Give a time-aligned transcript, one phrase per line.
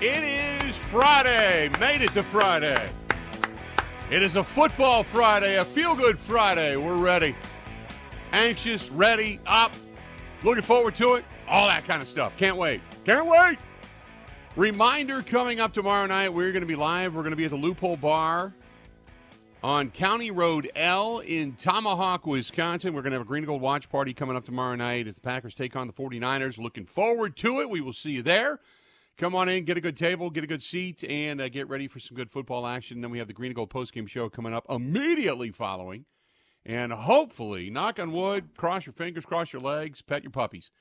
[0.00, 1.70] It is Friday.
[1.78, 2.90] Made it to Friday.
[4.10, 6.76] It is a football Friday, a feel good Friday.
[6.76, 7.36] We're ready.
[8.32, 9.72] Anxious, ready, up,
[10.42, 11.24] looking forward to it.
[11.48, 12.36] All that kind of stuff.
[12.36, 12.80] Can't wait.
[13.04, 13.58] Can't wait.
[14.56, 17.14] Reminder coming up tomorrow night, we're going to be live.
[17.14, 18.52] We're going to be at the Loophole Bar
[19.62, 22.94] on County Road L in Tomahawk, Wisconsin.
[22.94, 25.14] We're going to have a Green and Gold watch party coming up tomorrow night as
[25.14, 26.58] the Packers take on the 49ers.
[26.58, 27.70] Looking forward to it.
[27.70, 28.58] We will see you there.
[29.16, 31.86] Come on in, get a good table, get a good seat, and uh, get ready
[31.86, 33.00] for some good football action.
[33.00, 36.04] Then we have the Green and Gold postgame show coming up immediately following.
[36.66, 40.72] And hopefully, knock on wood, cross your fingers, cross your legs, pet your puppies,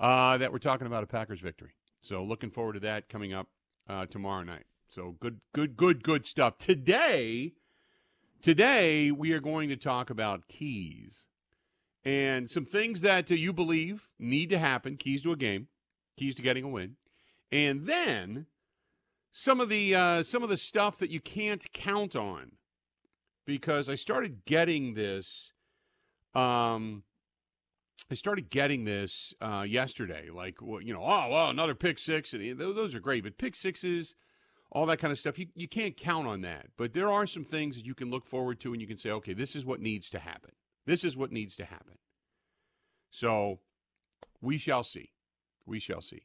[0.00, 1.72] uh, that we're talking about a Packers victory.
[2.00, 3.48] So looking forward to that coming up
[3.86, 4.64] uh, tomorrow night.
[4.88, 6.56] So good, good, good, good stuff.
[6.56, 7.52] Today,
[8.40, 11.26] today we are going to talk about keys
[12.06, 14.96] and some things that uh, you believe need to happen.
[14.96, 15.68] Keys to a game,
[16.16, 16.96] keys to getting a win
[17.52, 18.46] and then
[19.30, 22.52] some of the uh, some of the stuff that you can't count on
[23.44, 25.52] because I started getting this.
[26.34, 27.04] Um,
[28.10, 32.58] I started getting this uh, yesterday, like you know, oh well, another pick six, and
[32.58, 34.14] those are great, but pick sixes,
[34.70, 36.68] all that kind of stuff, you you can't count on that.
[36.76, 39.10] But there are some things that you can look forward to, and you can say,
[39.10, 40.52] okay, this is what needs to happen.
[40.86, 41.98] This is what needs to happen.
[43.10, 43.60] So
[44.40, 45.12] we shall see.
[45.64, 46.24] We shall see.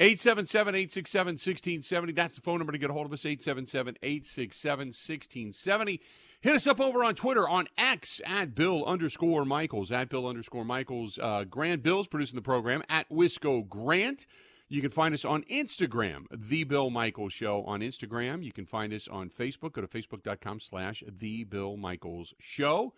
[0.00, 2.12] 877 867 1670.
[2.12, 3.24] That's the phone number to get a hold of us.
[3.24, 6.00] 877 867 1670.
[6.40, 9.92] Hit us up over on Twitter on X at Bill underscore Michaels.
[9.92, 11.18] At Bill underscore Michaels.
[11.22, 14.26] Uh, Grant Bill's producing the program at Wisco Grant.
[14.68, 18.42] You can find us on Instagram, The Bill Michaels Show on Instagram.
[18.42, 19.72] You can find us on Facebook.
[19.72, 22.94] Go to facebook.com slash The Bill Michaels Show.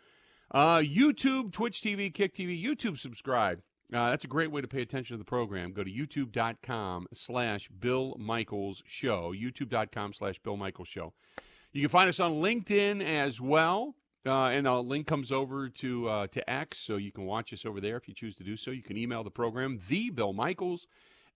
[0.51, 3.63] Uh, YouTube, Twitch TV, Kick TV, YouTube subscribe.
[3.93, 5.73] Uh, that's a great way to pay attention to the program.
[5.73, 9.33] Go to youtube.com slash Bill Michaels Show.
[9.33, 11.13] YouTube.com slash Bill Michaels Show.
[11.73, 13.95] You can find us on LinkedIn as well.
[14.25, 17.65] Uh, and a link comes over to uh, to X, so you can watch us
[17.65, 18.73] over there if you choose to do so.
[18.73, 20.87] You can email the program, thebillmichaels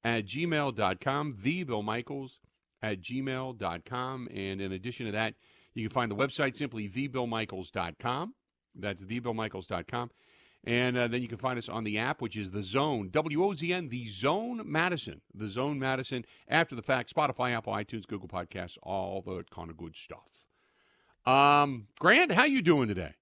[0.03, 2.39] at gmail.com, thebillmichaels
[2.83, 4.28] at gmail.com.
[4.34, 5.34] And in addition to that,
[5.75, 8.34] you can find the website simply thebillmichaels.com.
[8.75, 10.10] That's thebillmichaels.com.
[10.65, 13.44] And uh, then you can find us on the app, which is The Zone, W
[13.44, 15.22] O Z N, The Zone Madison.
[15.34, 16.25] The Zone Madison.
[16.48, 20.44] After the fact, Spotify, Apple, iTunes, Google Podcasts, all the kind of good stuff.
[21.25, 23.15] Um, Grant, how you doing today?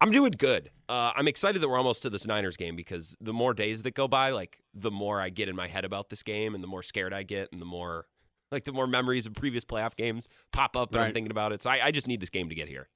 [0.00, 0.70] I'm doing good.
[0.88, 3.94] Uh, I'm excited that we're almost to this Niners game because the more days that
[3.94, 6.68] go by, like the more I get in my head about this game, and the
[6.68, 8.06] more scared I get, and the more
[8.50, 11.06] like the more memories of previous playoff games pop up, and right.
[11.08, 11.62] I'm thinking about it.
[11.62, 12.88] So I, I just need this game to get here.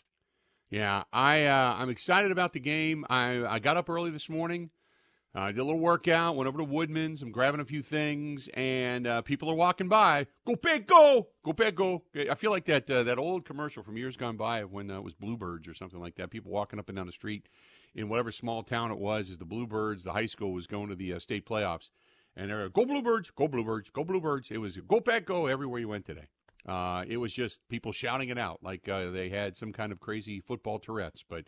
[0.71, 3.05] Yeah, I uh, I'm excited about the game.
[3.09, 4.71] I I got up early this morning.
[5.35, 7.21] I uh, did a little workout, went over to Woodman's.
[7.21, 10.29] I'm grabbing a few things, and uh, people are walking by.
[10.47, 12.05] Go big, go, go big, go.
[12.31, 14.97] I feel like that uh, that old commercial from years gone by of when uh,
[14.97, 16.31] it was Bluebirds or something like that.
[16.31, 17.49] People walking up and down the street
[17.95, 20.97] in whatever small town it was, as the Bluebirds, the high school was going to
[20.97, 21.91] the uh, state playoffs,
[22.35, 24.51] and they're go Bluebirds, go Bluebirds, go Bluebirds.
[24.51, 26.29] It was go back, go everywhere you went today.
[26.67, 30.01] Uh, it was just people shouting it out like uh, they had some kind of
[30.01, 31.45] crazy football Tourette's, but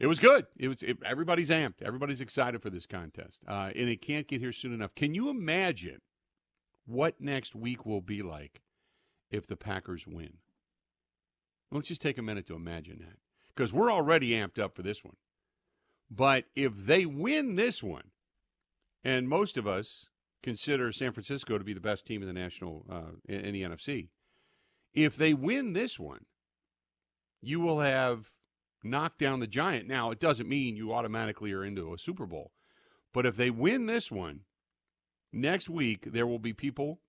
[0.00, 0.46] it was good.
[0.56, 1.82] It was it, everybody's amped.
[1.82, 4.94] Everybody's excited for this contest, uh, and it can't get here soon enough.
[4.94, 6.00] Can you imagine
[6.86, 8.62] what next week will be like
[9.30, 10.38] if the Packers win?
[11.70, 13.18] Let's just take a minute to imagine that
[13.54, 15.16] because we're already amped up for this one.
[16.10, 18.10] But if they win this one,
[19.02, 20.06] and most of us
[20.42, 23.62] consider San Francisco to be the best team in the national uh, in, in the
[23.62, 24.08] NFC
[24.94, 26.26] if they win this one,
[27.42, 28.28] you will have
[28.82, 29.88] knocked down the Giant.
[29.88, 32.52] Now, it doesn't mean you automatically are into a Super Bowl.
[33.12, 34.40] But if they win this one,
[35.32, 37.00] next week there will be people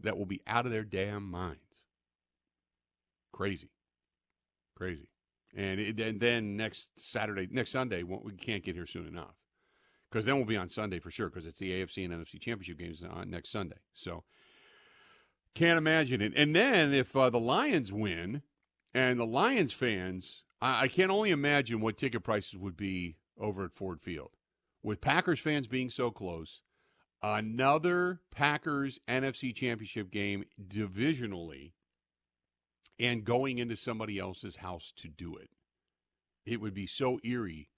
[0.00, 1.60] that will be out of their damn minds.
[3.32, 3.70] Crazy.
[4.76, 5.08] Crazy.
[5.56, 9.34] And, it, and then next Saturday, next Sunday, we can't get here soon enough.
[10.10, 12.78] Because then we'll be on Sunday for sure, because it's the AFC and NFC championship
[12.78, 13.76] games on next Sunday.
[13.92, 14.24] So
[15.54, 16.32] can't imagine it.
[16.36, 18.42] And then if uh, the Lions win,
[18.94, 23.64] and the Lions fans, I-, I can only imagine what ticket prices would be over
[23.64, 24.30] at Ford Field.
[24.82, 26.62] With Packers fans being so close,
[27.22, 31.72] another Packers NFC Championship game divisionally,
[32.98, 35.50] and going into somebody else's house to do it.
[36.44, 37.68] It would be so eerie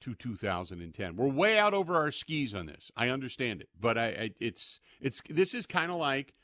[0.00, 1.16] to 2010.
[1.16, 2.90] We're way out over our skis on this.
[2.96, 6.34] I understand it, but I, I it's it's this is kind of like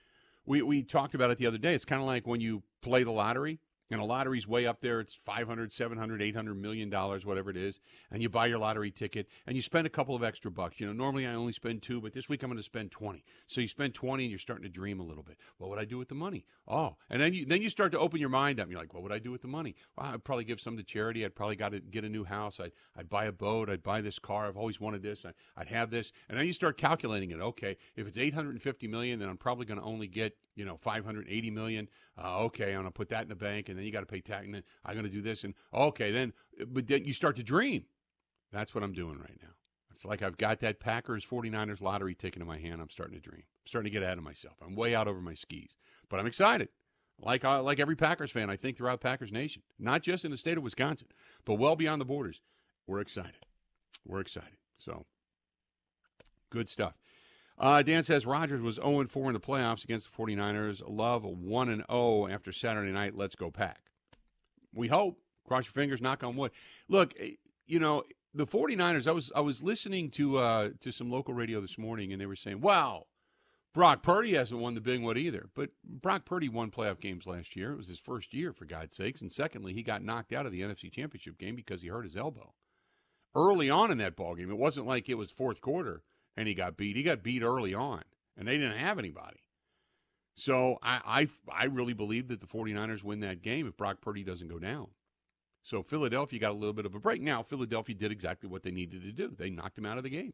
[0.46, 1.74] we, we talked about it the other day.
[1.74, 3.60] It's kind of like when you play the lottery
[3.92, 7.80] and a lottery's way up there it's 500 700 800 million dollars whatever it is
[8.10, 10.80] and you buy your lottery ticket and you spend a couple of extra bucks.
[10.80, 13.24] You know normally i only spend two but this week i'm going to spend 20
[13.46, 15.36] so you spend 20 and you're starting to dream a little bit.
[15.58, 16.44] What would i do with the money?
[16.66, 18.70] Oh and then you then you start to open your mind up.
[18.70, 19.74] You're like what would i do with the money?
[19.96, 21.24] Well, i'd probably give some to charity.
[21.24, 22.60] I'd probably got to get a new house.
[22.60, 23.68] I'd, I'd buy a boat.
[23.68, 24.46] I'd buy this car.
[24.46, 25.24] I've always wanted this.
[25.24, 26.12] I, i'd have this.
[26.28, 27.40] And then you start calculating it.
[27.40, 31.50] Okay if it's 850 million then i'm probably going to only get you know 580
[31.50, 31.88] million
[32.22, 34.06] uh, okay i'm going to put that in the bank and then you got to
[34.06, 36.32] pay tax and then i'm going to do this and okay then
[36.66, 37.84] but then you start to dream.
[38.52, 39.48] That's what i'm doing right now.
[39.94, 43.28] It's like i've got that packers 49ers lottery ticket in my hand i'm starting to
[43.28, 43.42] dream.
[43.42, 44.56] I'm starting to get ahead of myself.
[44.64, 45.76] I'm way out over my skis
[46.08, 46.68] but i'm excited.
[47.18, 50.36] Like uh, like every packers fan i think throughout packers nation not just in the
[50.36, 51.08] state of wisconsin
[51.44, 52.40] but well beyond the borders
[52.86, 53.46] we're excited.
[54.04, 54.56] We're excited.
[54.76, 55.06] So
[56.50, 56.94] good stuff
[57.62, 60.82] uh, Dan says Rodgers was 0 4 in the playoffs against the 49ers.
[60.84, 63.16] Love 1 0 after Saturday night.
[63.16, 63.80] Let's go, Pack.
[64.74, 65.18] We hope.
[65.46, 66.52] Cross your fingers, knock on wood.
[66.88, 67.32] Look, eh,
[67.66, 71.60] you know, the 49ers, I was I was listening to uh, to some local radio
[71.60, 73.06] this morning, and they were saying, wow,
[73.74, 75.48] Brock Purdy hasn't won the big one either.
[75.54, 77.72] But Brock Purdy won playoff games last year.
[77.72, 79.20] It was his first year, for God's sakes.
[79.20, 82.16] And secondly, he got knocked out of the NFC Championship game because he hurt his
[82.16, 82.54] elbow.
[83.34, 86.02] Early on in that ball game, it wasn't like it was fourth quarter
[86.36, 86.96] and he got beat.
[86.96, 88.02] He got beat early on,
[88.36, 89.40] and they didn't have anybody.
[90.34, 94.24] So I, I, I really believe that the 49ers win that game if Brock Purdy
[94.24, 94.88] doesn't go down.
[95.62, 97.20] So Philadelphia got a little bit of a break.
[97.20, 99.34] Now, Philadelphia did exactly what they needed to do.
[99.36, 100.32] They knocked him out of the game.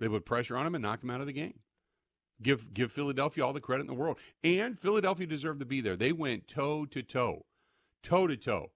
[0.00, 1.60] They put pressure on him and knocked him out of the game.
[2.42, 4.18] Give give Philadelphia all the credit in the world.
[4.42, 5.94] And Philadelphia deserved to be there.
[5.94, 7.46] They went toe to toe,
[8.02, 8.72] toe to toe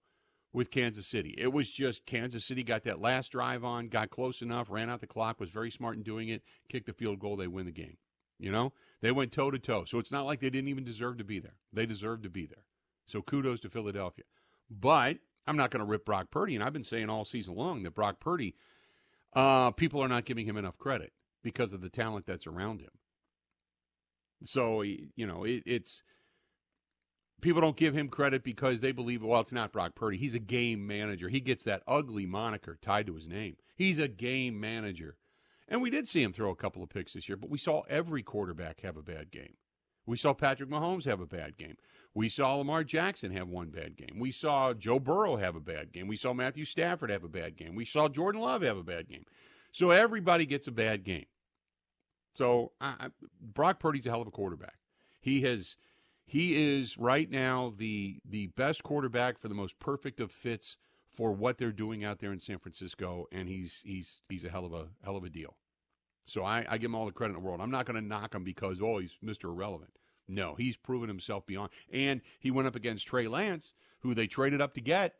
[0.52, 1.34] with Kansas City.
[1.36, 5.00] It was just Kansas City got that last drive on, got close enough, ran out
[5.00, 7.72] the clock, was very smart in doing it, kicked the field goal, they win the
[7.72, 7.98] game.
[8.38, 8.72] You know,
[9.02, 9.84] they went toe to toe.
[9.84, 11.56] So it's not like they didn't even deserve to be there.
[11.72, 12.64] They deserved to be there.
[13.06, 14.24] So kudos to Philadelphia.
[14.70, 17.82] But I'm not going to rip Brock Purdy, and I've been saying all season long
[17.82, 18.54] that Brock Purdy,
[19.34, 21.12] uh, people are not giving him enough credit
[21.42, 22.90] because of the talent that's around him.
[24.44, 26.02] So you know, it, it's
[27.40, 30.16] people don't give him credit because they believe, well, it's not Brock Purdy.
[30.16, 31.28] He's a game manager.
[31.28, 33.56] He gets that ugly moniker tied to his name.
[33.74, 35.16] He's a game manager.
[35.68, 37.82] And we did see him throw a couple of picks this year, but we saw
[37.88, 39.54] every quarterback have a bad game.
[40.06, 41.76] We saw Patrick Mahomes have a bad game.
[42.14, 44.18] We saw Lamar Jackson have one bad game.
[44.18, 46.08] We saw Joe Burrow have a bad game.
[46.08, 47.74] We saw Matthew Stafford have a bad game.
[47.74, 49.26] We saw Jordan Love have a bad game.
[49.70, 51.26] So everybody gets a bad game.
[52.34, 53.08] So I,
[53.40, 54.76] Brock Purdy's a hell of a quarterback.
[55.20, 55.76] He has
[56.28, 60.76] he is right now the the best quarterback for the most perfect of fits
[61.10, 64.66] for what they're doing out there in San Francisco, and he's he's he's a hell
[64.66, 65.56] of a hell of a deal.
[66.26, 67.62] So I, I give him all the credit in the world.
[67.62, 69.44] I'm not going to knock him because oh he's Mr.
[69.44, 69.92] Irrelevant.
[70.28, 71.70] No, he's proven himself beyond.
[71.90, 75.14] And he went up against Trey Lance, who they traded up to get.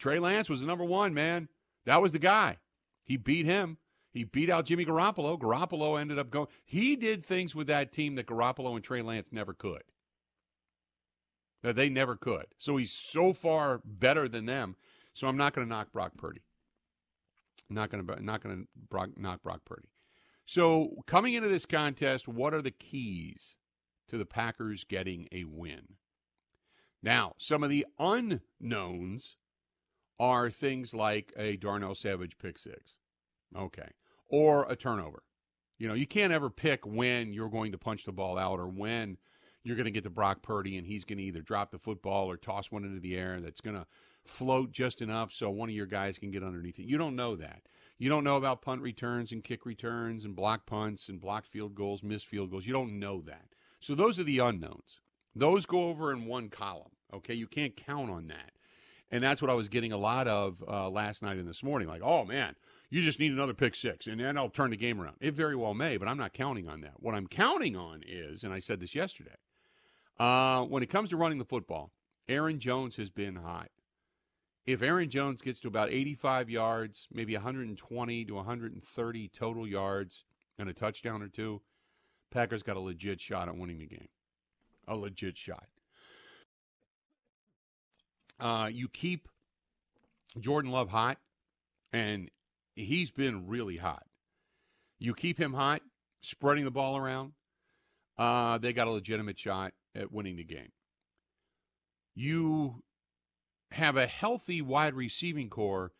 [0.00, 1.48] Trey Lance was the number one man.
[1.86, 2.58] That was the guy.
[3.04, 3.78] He beat him.
[4.10, 5.38] He beat out Jimmy Garoppolo.
[5.38, 6.48] Garoppolo ended up going.
[6.64, 9.84] He did things with that team that Garoppolo and Trey Lance never could
[11.62, 12.46] that they never could.
[12.58, 14.76] So he's so far better than them.
[15.14, 16.42] So I'm not going to knock Brock Purdy.
[17.68, 19.88] I'm not going to not going to knock Brock Purdy.
[20.44, 23.56] So coming into this contest, what are the keys
[24.08, 25.94] to the Packers getting a win?
[27.02, 29.36] Now, some of the unknowns
[30.20, 32.96] are things like a Darnell Savage pick six,
[33.56, 33.90] okay,
[34.28, 35.22] or a turnover.
[35.78, 38.68] You know, you can't ever pick when you're going to punch the ball out or
[38.68, 39.16] when
[39.64, 42.30] you're going to get to Brock Purdy, and he's going to either drop the football
[42.30, 43.86] or toss one into the air that's going to
[44.24, 46.86] float just enough so one of your guys can get underneath it.
[46.86, 47.62] You don't know that.
[47.98, 51.74] You don't know about punt returns and kick returns and block punts and blocked field
[51.74, 52.66] goals, missed field goals.
[52.66, 53.46] You don't know that.
[53.80, 55.00] So those are the unknowns.
[55.34, 56.90] Those go over in one column.
[57.12, 58.52] Okay, you can't count on that.
[59.10, 61.86] And that's what I was getting a lot of uh, last night and this morning.
[61.86, 62.56] Like, oh man,
[62.90, 65.16] you just need another pick six, and then I'll turn the game around.
[65.20, 66.94] It very well may, but I'm not counting on that.
[66.96, 69.36] What I'm counting on is, and I said this yesterday,
[70.18, 71.92] uh, when it comes to running the football,
[72.28, 73.68] Aaron Jones has been hot.
[74.64, 80.24] If Aaron Jones gets to about 85 yards, maybe 120 to 130 total yards,
[80.58, 81.60] and a touchdown or two,
[82.30, 84.08] Packers got a legit shot at winning the game.
[84.86, 85.66] A legit shot.
[88.38, 89.28] Uh, you keep
[90.38, 91.18] Jordan Love hot,
[91.92, 92.30] and
[92.74, 94.04] he's been really hot.
[94.98, 95.82] You keep him hot,
[96.20, 97.32] spreading the ball around,
[98.18, 100.72] uh, they got a legitimate shot at winning the game.
[102.14, 102.82] You
[103.72, 105.92] have a healthy wide receiving corps,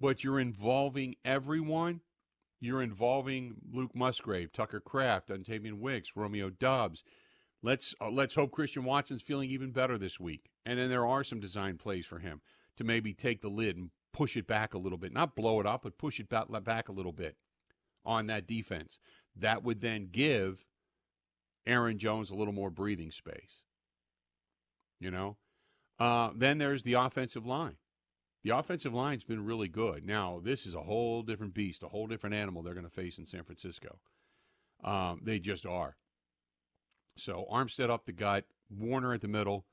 [0.00, 2.00] but you're involving everyone.
[2.60, 7.04] You're involving Luke Musgrave, Tucker Kraft, Dontayvion Wicks, Romeo Doubs,
[7.62, 10.50] Let's uh, let's hope Christian Watson's feeling even better this week.
[10.64, 12.40] And then there are some design plays for him
[12.76, 15.66] to maybe take the lid and push it back a little bit, not blow it
[15.66, 17.36] up, but push it back, back a little bit
[18.04, 18.98] on that defense.
[19.34, 20.64] That would then give
[21.68, 23.62] Aaron Jones a little more breathing space.
[24.98, 25.36] You know,
[26.00, 27.76] uh, then there's the offensive line.
[28.42, 30.04] The offensive line's been really good.
[30.04, 33.18] Now, this is a whole different beast, a whole different animal they're going to face
[33.18, 33.98] in San Francisco.
[34.82, 35.96] Um, they just are.
[37.16, 39.66] So Armstead up the gut, Warner at the middle,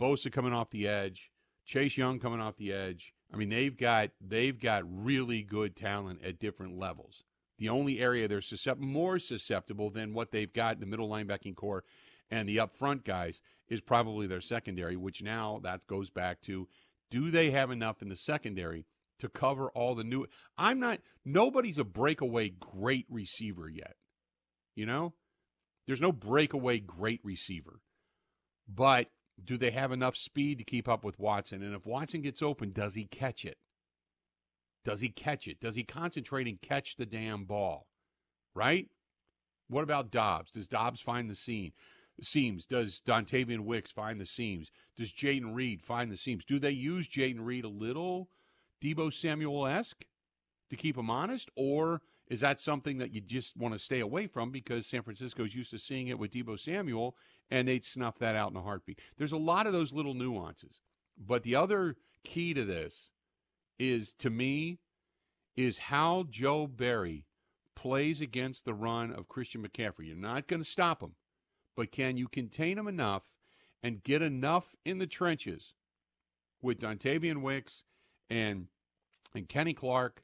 [0.00, 1.30] Bosa coming off the edge,
[1.64, 3.12] Chase Young coming off the edge.
[3.32, 7.24] I mean, they've got they've got really good talent at different levels.
[7.58, 8.42] The only area they're
[8.78, 11.84] more susceptible than what they've got in the middle linebacking corps
[12.30, 16.68] and the up front guys is probably their secondary, which now that goes back to
[17.10, 18.84] do they have enough in the secondary
[19.18, 20.26] to cover all the new
[20.58, 23.96] I'm not nobody's a breakaway great receiver yet.
[24.74, 25.14] You know?
[25.86, 27.80] There's no breakaway great receiver.
[28.68, 29.10] But
[29.42, 31.62] do they have enough speed to keep up with Watson?
[31.62, 33.58] And if Watson gets open, does he catch it?
[34.86, 35.58] Does he catch it?
[35.58, 37.88] Does he concentrate and catch the damn ball?
[38.54, 38.88] Right?
[39.68, 40.52] What about Doubs?
[40.52, 41.72] Does Doubs find the scene?
[42.22, 42.66] Seams?
[42.66, 44.70] Does Dontayvion Wicks find the seams?
[44.96, 46.44] Does Jayden Reed find the seams?
[46.44, 48.28] Do they use Jayden Reed a little
[48.80, 50.04] Deebo Samuel esque
[50.70, 51.50] to keep him honest?
[51.56, 55.54] Or is that something that you just want to stay away from because San Francisco's
[55.54, 57.16] used to seeing it with Deebo Samuel
[57.50, 59.00] and they'd snuff that out in a heartbeat?
[59.18, 60.80] There's a lot of those little nuances.
[61.18, 63.10] But the other key to this
[63.78, 64.78] is, to me,
[65.56, 67.26] is how Joe Barry
[67.74, 70.06] plays against the run of Christian McCaffrey.
[70.06, 71.14] You're not going to stop him,
[71.76, 73.22] but can you contain him enough
[73.82, 75.74] and get enough in the trenches
[76.62, 77.84] with Dontayvion Wicks
[78.28, 78.66] and
[79.34, 80.22] and Kenny Clark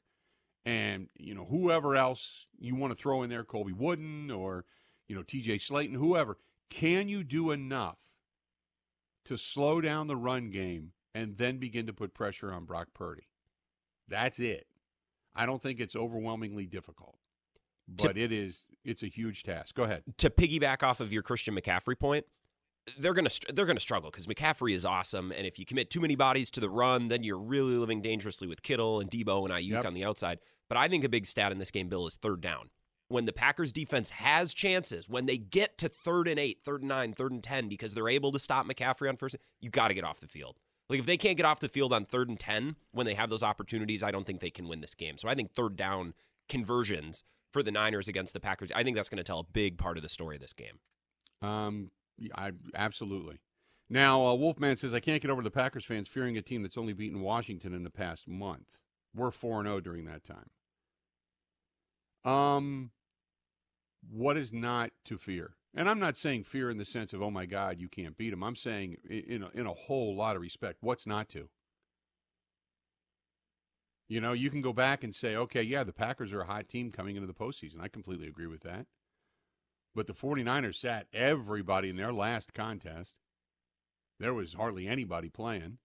[0.65, 4.65] and you know whoever else you want to throw in there, Colby Wooden or
[5.07, 5.57] you know T.J.
[5.59, 6.37] Slaton, whoever,
[6.69, 7.99] can you do enough
[9.25, 13.27] to slow down the run game and then begin to put pressure on Brock Purdy?
[14.13, 14.67] That's it.
[15.35, 17.17] I don't think it's overwhelmingly difficult,
[17.87, 18.65] but to, it is.
[18.85, 19.73] It's a huge task.
[19.73, 20.03] Go ahead.
[20.17, 22.25] To piggyback off of your Christian McCaffrey point,
[22.99, 26.15] they're gonna they're gonna struggle because McCaffrey is awesome, and if you commit too many
[26.15, 29.69] bodies to the run, then you're really living dangerously with Kittle and Deebo and Aiyuk
[29.69, 29.85] yep.
[29.85, 30.37] on the outside.
[30.69, 32.69] But I think a big stat in this game, Bill, is third down.
[33.07, 36.89] When the Packers defense has chances, when they get to third and eight, third and
[36.89, 39.93] nine, third and 10, because they're able to stop McCaffrey on first, you got to
[39.93, 40.57] get off the field.
[40.89, 43.29] Like if they can't get off the field on third and 10 when they have
[43.29, 45.17] those opportunities, I don't think they can win this game.
[45.17, 46.13] So I think third down
[46.49, 49.77] conversions for the Niners against the Packers, I think that's going to tell a big
[49.77, 50.79] part of the story of this game.
[51.41, 51.91] Um,
[52.35, 53.39] I absolutely.
[53.89, 56.77] Now, uh, Wolfman says I can't get over the Packers fans fearing a team that's
[56.77, 58.65] only beaten Washington in the past month.
[59.15, 60.49] We're 4 0 during that time.
[62.25, 62.91] Um,
[64.09, 65.55] what is not to fear?
[65.75, 68.29] And I'm not saying fear in the sense of, oh my God, you can't beat
[68.29, 68.43] them.
[68.43, 71.49] I'm saying in a, in a whole lot of respect, what's not to?
[74.07, 76.69] You know, you can go back and say, okay, yeah, the Packers are a hot
[76.69, 77.81] team coming into the postseason.
[77.81, 78.85] I completely agree with that.
[79.95, 83.15] But the 49ers sat everybody in their last contest.
[84.19, 85.79] There was hardly anybody playing.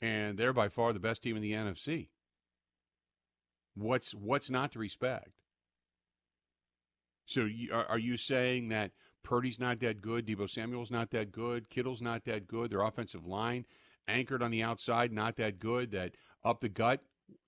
[0.00, 2.08] And they're by far the best team in the NFC.
[3.74, 5.32] What's what's not to respect?
[7.26, 11.32] So you, are, are you saying that Purdy's not that good, Deebo Samuel's not that
[11.32, 13.64] good, Kittle's not that good, their offensive line
[14.06, 16.12] anchored on the outside not that good, that
[16.44, 17.00] up the gut,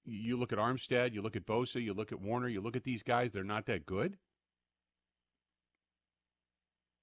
[0.05, 2.85] you look at Armstead, you look at Bosa, you look at Warner, you look at
[2.85, 4.17] these guys, they're not that good?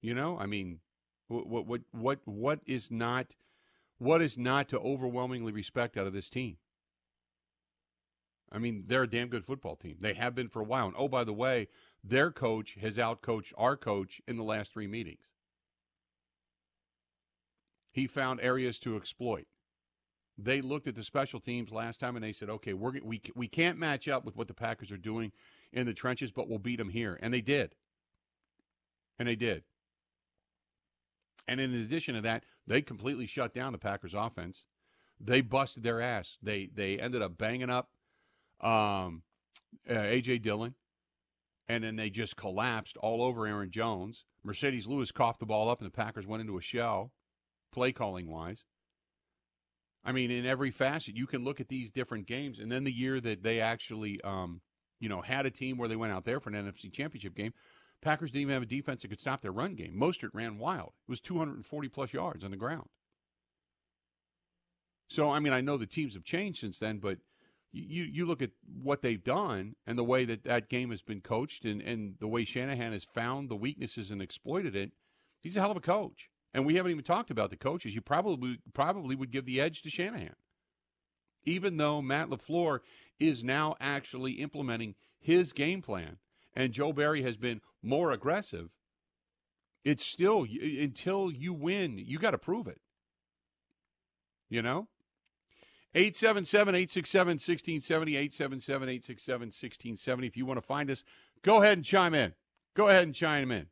[0.02, 0.80] You know, I mean,
[1.28, 3.34] what what what what is not
[3.98, 6.58] what is not to overwhelmingly respect out of this team?
[8.52, 9.96] I mean, they're a damn good football team.
[10.00, 10.86] They have been for a while.
[10.86, 11.68] And oh, by the way,
[12.04, 15.24] their coach has outcoached our coach in the last three meetings.
[17.90, 19.46] He found areas to exploit.
[20.36, 23.48] They looked at the special teams last time and they said, "Okay, we're we we
[23.48, 25.32] can't match up with what the Packers are doing
[25.72, 27.76] in the trenches, but we'll beat them here." And they did.
[29.18, 29.62] And they did.
[31.46, 34.64] And in addition to that, they completely shut down the Packers offense.
[35.20, 36.36] They busted their ass.
[36.42, 37.90] They they ended up banging up
[38.60, 39.22] um,
[39.88, 40.38] uh, A.J.
[40.38, 40.74] Dillon,
[41.68, 44.24] and then they just collapsed all over Aaron Jones.
[44.46, 47.12] Marcedes Lewis coughed the ball up, and the Packers went into a shell,
[47.72, 48.64] play calling wise.
[50.04, 52.92] I mean, in every facet, you can look at these different games, and then the
[52.92, 54.60] year that they actually, um,
[55.00, 57.54] you know, had a team where they went out there for an NFC Championship game,
[58.02, 59.98] Packers didn't even have a defense that could stop their run game.
[59.98, 60.92] Mostert ran wild.
[61.08, 62.88] It was 240 plus yards on the ground.
[65.08, 67.18] So, I mean, I know the teams have changed since then, but–
[67.74, 68.50] you you look at
[68.82, 72.28] what they've done and the way that that game has been coached and, and the
[72.28, 74.92] way Shanahan has found the weaknesses and exploited it.
[75.40, 76.30] He's a hell of a coach.
[76.52, 77.94] And we haven't even talked about the coaches.
[77.94, 80.36] You probably probably would give the edge to Shanahan.
[81.44, 82.78] Even though Matt LaFleur
[83.18, 86.18] is now actually implementing his game plan
[86.54, 88.70] and Joe Barry has been more aggressive,
[89.84, 92.80] it's still until you win, you got to prove it.
[94.48, 94.88] You know?
[95.94, 100.26] 877 867 1670, 877 867 1670.
[100.26, 101.04] If you want to find us,
[101.42, 102.34] go ahead and chime in.
[102.74, 103.68] Go ahead and chime in.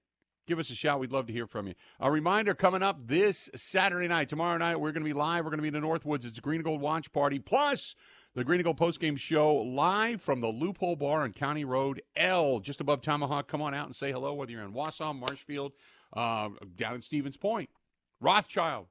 [0.47, 1.01] Give us a shout.
[1.01, 1.75] We'd love to hear from you.
[2.01, 4.29] A reminder coming up this Saturday night.
[4.29, 5.45] Tomorrow night, we're going to be live.
[5.45, 6.25] We're going to be in the Northwoods.
[6.25, 7.39] It's a Green and Gold Watch Party.
[7.39, 7.95] Plus,
[8.35, 12.59] the Green and Gold postgame show live from the Loophole Bar on County Road L,
[12.59, 13.47] just above Tomahawk.
[13.47, 15.73] Come on out and say hello, whether you're in Wausau, Marshfield,
[16.13, 17.71] uh, down in Stevens Point,
[18.21, 18.87] Rothschild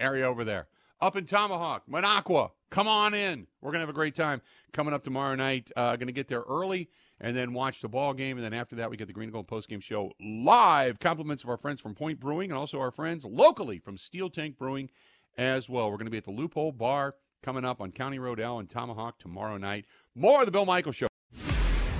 [0.00, 0.68] area over there.
[1.02, 3.48] Up in Tomahawk, Minocqua, come on in.
[3.60, 4.40] We're going to have a great time
[4.72, 5.72] coming up tomorrow night.
[5.74, 6.90] Uh, going to get there early
[7.20, 8.36] and then watch the ball game.
[8.36, 11.00] And then after that, we get the Green and Gold post game show live.
[11.00, 14.56] Compliments of our friends from Point Brewing and also our friends locally from Steel Tank
[14.56, 14.90] Brewing
[15.36, 15.90] as well.
[15.90, 18.68] We're going to be at the Loophole Bar coming up on County Road L in
[18.68, 19.86] Tomahawk tomorrow night.
[20.14, 21.08] More of the Bill Michaels Show.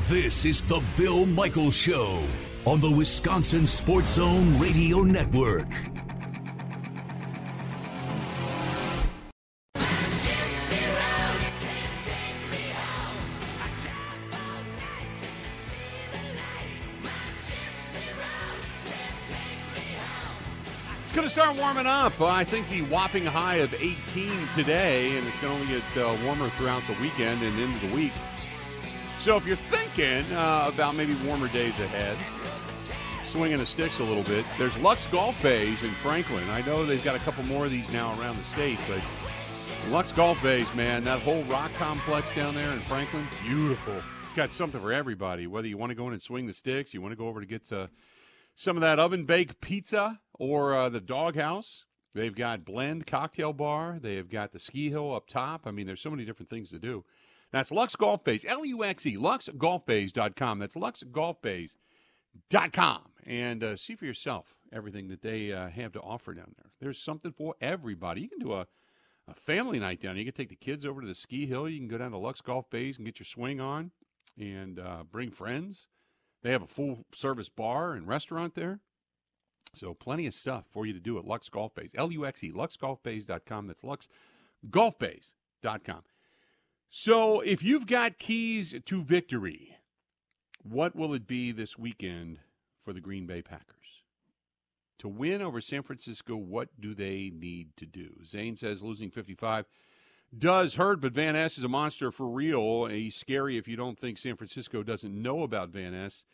[0.04, 2.22] This is the Bill Michaels Show
[2.66, 5.66] on the Wisconsin Sports Zone Radio Network.
[21.32, 22.20] Start warming up.
[22.20, 25.96] Uh, I think the whopping high of 18 today, and it's going to only get
[25.96, 28.12] uh, warmer throughout the weekend and into the week.
[29.18, 32.18] So if you're thinking uh, about maybe warmer days ahead,
[33.24, 36.46] swinging the sticks a little bit, there's Luxe Golf Bays in Franklin.
[36.50, 39.00] I know they've got a couple more of these now around the state, but
[39.90, 43.94] Luxe Golf Bays, man, that whole rock complex down there in Franklin, beautiful.
[44.36, 45.46] Got something for everybody.
[45.46, 47.40] Whether you want to go in and swing the sticks, you want to go over
[47.40, 47.86] to get uh,
[48.54, 51.84] some of that oven baked pizza or uh, the doghouse.
[52.14, 53.98] They've got blend cocktail bar.
[54.00, 55.66] They've got the ski hill up top.
[55.66, 57.04] I mean, there's so many different things to do.
[57.52, 60.58] That's Luxe Golf Bays, L U X E, luxegolfbays.com.
[60.58, 63.02] That's luxegolfbays.com.
[63.24, 66.72] And uh, see for yourself everything that they uh, have to offer down there.
[66.80, 68.22] There's something for everybody.
[68.22, 68.66] You can do a,
[69.28, 70.14] a family night down.
[70.14, 70.24] There.
[70.24, 71.68] You can take the kids over to the ski hill.
[71.68, 73.90] You can go down to Luxe Golf Bays and get your swing on
[74.38, 75.88] and uh, bring friends.
[76.42, 78.80] They have a full service bar and restaurant there.
[79.74, 81.92] So plenty of stuff for you to do at Luxe Golf Bays.
[81.94, 83.66] L U X E, luxegolfbays.com.
[83.66, 86.02] That's luxegolfbays.com.
[86.90, 89.78] So if you've got keys to victory,
[90.62, 92.40] what will it be this weekend
[92.84, 93.76] for the Green Bay Packers?
[94.98, 98.10] To win over San Francisco, what do they need to do?
[98.24, 99.66] Zane says losing 55
[100.36, 102.86] does hurt, but Van Ness is a monster for real.
[102.86, 106.24] He's scary if you don't think San Francisco doesn't know about Van Ness.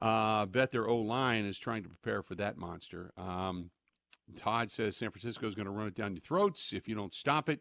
[0.00, 3.12] Uh, bet their O line is trying to prepare for that monster.
[3.16, 3.70] Um,
[4.36, 7.14] Todd says San Francisco is going to run it down your throats if you don't
[7.14, 7.60] stop it.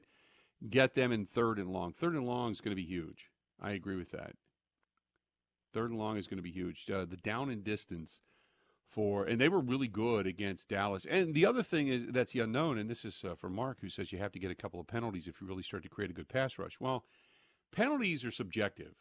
[0.69, 1.91] Get them in third and long.
[1.91, 3.29] Third and long is going to be huge.
[3.59, 4.33] I agree with that.
[5.73, 6.89] Third and long is going to be huge.
[6.89, 8.21] Uh, the down and distance
[8.91, 11.05] for, and they were really good against Dallas.
[11.05, 13.89] And the other thing is that's the unknown, and this is uh, for Mark, who
[13.89, 16.11] says you have to get a couple of penalties if you really start to create
[16.11, 16.77] a good pass rush.
[16.79, 17.05] Well,
[17.71, 18.93] penalties are subjective.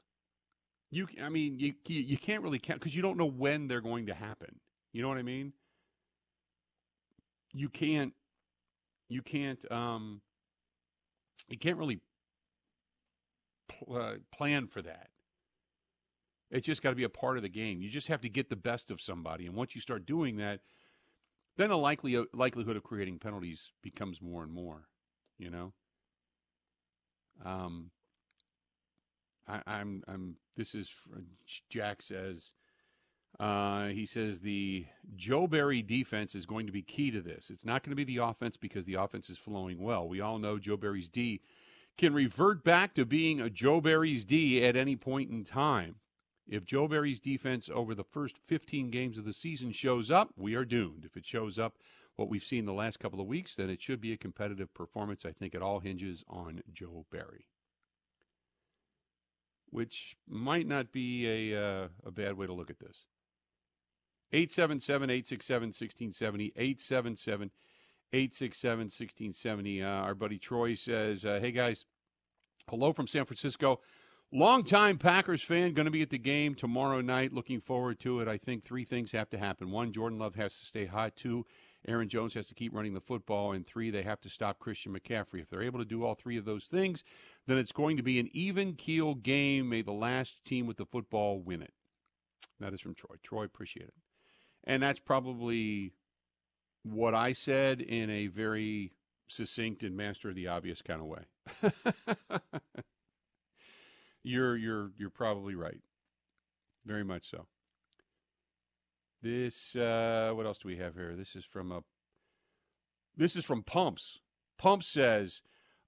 [0.92, 4.06] You, I mean, you you can't really count because you don't know when they're going
[4.06, 4.60] to happen.
[4.92, 5.52] You know what I mean?
[7.52, 8.12] You can't,
[9.08, 10.20] you can't, um,
[11.48, 12.00] you can't really
[13.68, 15.09] pl- uh, plan for that.
[16.50, 17.80] It's just got to be a part of the game.
[17.80, 20.60] You just have to get the best of somebody, and once you start doing that,
[21.56, 24.88] then the likely uh, likelihood of creating penalties becomes more and more.
[25.38, 25.72] You know.
[27.44, 27.90] Um,
[29.48, 30.36] I, I'm I'm.
[30.56, 30.88] This is
[31.68, 32.52] Jack says.
[33.38, 34.84] Uh, he says the
[35.16, 37.48] Joe Barry defense is going to be key to this.
[37.48, 40.08] It's not going to be the offense because the offense is flowing well.
[40.08, 41.40] We all know Joe Barry's D
[41.96, 45.96] can revert back to being a Joe Barry's D at any point in time.
[46.50, 50.54] If Joe Barry's defense over the first 15 games of the season shows up, we
[50.54, 51.06] are doomed.
[51.06, 51.78] If it shows up
[52.16, 55.24] what we've seen the last couple of weeks, then it should be a competitive performance.
[55.24, 57.46] I think it all hinges on Joe Barry
[59.70, 63.06] which might not be a, uh, a bad way to look at this.
[64.32, 66.52] 877 867 1670.
[66.56, 67.50] 877
[68.12, 69.82] 867 1670.
[69.82, 71.86] Uh, our buddy Troy says, uh, Hey guys,
[72.68, 73.80] hello from San Francisco.
[74.32, 77.32] Longtime Packers fan, going to be at the game tomorrow night.
[77.32, 78.28] Looking forward to it.
[78.28, 79.72] I think three things have to happen.
[79.72, 81.16] One, Jordan Love has to stay hot.
[81.16, 81.46] Two,
[81.88, 83.52] Aaron Jones has to keep running the football.
[83.52, 85.42] And three, they have to stop Christian McCaffrey.
[85.42, 87.02] If they're able to do all three of those things,
[87.48, 89.68] then it's going to be an even keel game.
[89.68, 91.72] May the last team with the football win it.
[92.60, 93.16] That is from Troy.
[93.24, 93.94] Troy, appreciate it.
[94.62, 95.94] And that's probably
[96.84, 98.92] what I said in a very
[99.26, 102.40] succinct and master of the obvious kind of way.
[104.22, 105.80] you're you're you're probably right.
[106.84, 107.46] Very much so.
[109.22, 111.14] This uh, what else do we have here?
[111.16, 111.80] This is from a
[113.16, 114.20] this is from Pumps.
[114.58, 115.42] Pumps says,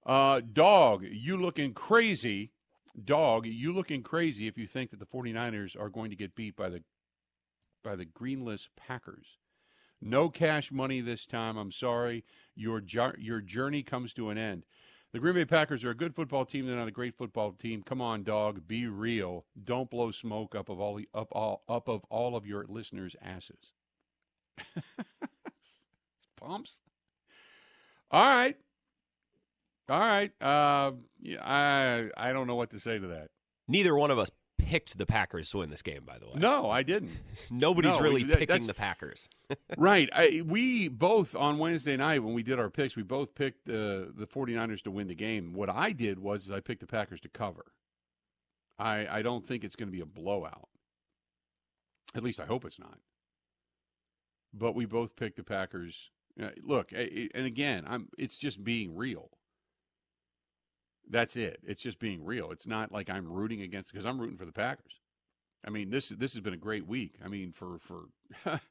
[0.05, 2.51] uh, dog, you looking crazy.
[3.03, 6.55] Dog, you looking crazy if you think that the 49ers are going to get beat
[6.55, 6.83] by the
[7.83, 9.37] by the greenless Packers.
[9.99, 11.57] No cash money this time.
[11.57, 12.23] I'm sorry.
[12.55, 12.81] Your
[13.17, 14.65] your journey comes to an end.
[15.13, 16.65] The Green Bay Packers are a good football team.
[16.65, 17.83] They're not a great football team.
[17.83, 18.67] Come on, dog.
[18.67, 19.45] Be real.
[19.63, 23.73] Don't blow smoke up of all up all up of all of your listeners' asses.
[26.35, 26.81] Pumps.
[28.09, 28.57] All right.
[29.87, 30.31] All right.
[30.41, 30.93] Uh,
[31.39, 33.29] I I don't know what to say to that.
[33.67, 34.29] Neither one of us
[34.73, 36.33] picked the Packers to win this game, by the way.
[36.35, 37.11] No, I didn't.
[37.51, 39.29] Nobody's no, really that, picking the Packers.
[39.77, 40.09] right.
[40.11, 44.09] I, we both, on Wednesday night, when we did our picks, we both picked uh,
[44.17, 45.53] the 49ers to win the game.
[45.53, 47.65] What I did was I picked the Packers to cover.
[48.79, 50.69] I, I don't think it's going to be a blowout.
[52.15, 52.97] At least I hope it's not.
[54.55, 56.09] But we both picked the Packers.
[56.41, 58.07] Uh, look, and again, I'm.
[58.17, 59.29] It's just being real.
[61.09, 61.59] That's it.
[61.65, 62.51] It's just being real.
[62.51, 64.99] It's not like I'm rooting against because I'm rooting for the Packers.
[65.65, 67.15] I mean, this this has been a great week.
[67.23, 68.05] I mean, for for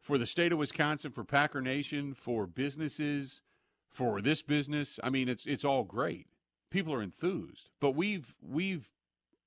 [0.00, 3.42] for the state of Wisconsin, for Packer Nation, for businesses,
[3.90, 4.98] for this business.
[5.02, 6.26] I mean, it's it's all great.
[6.70, 8.88] People are enthused, but we've we've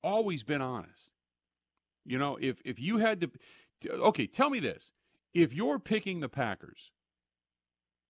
[0.03, 1.11] always been honest.
[2.05, 3.31] You know, if if you had to,
[3.91, 4.91] okay, tell me this:
[5.33, 6.91] if you're picking the Packers,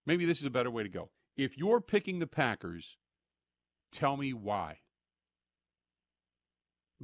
[0.06, 1.10] maybe this is a better way to go.
[1.38, 2.97] If you're picking the Packers
[3.91, 4.77] Tell me why.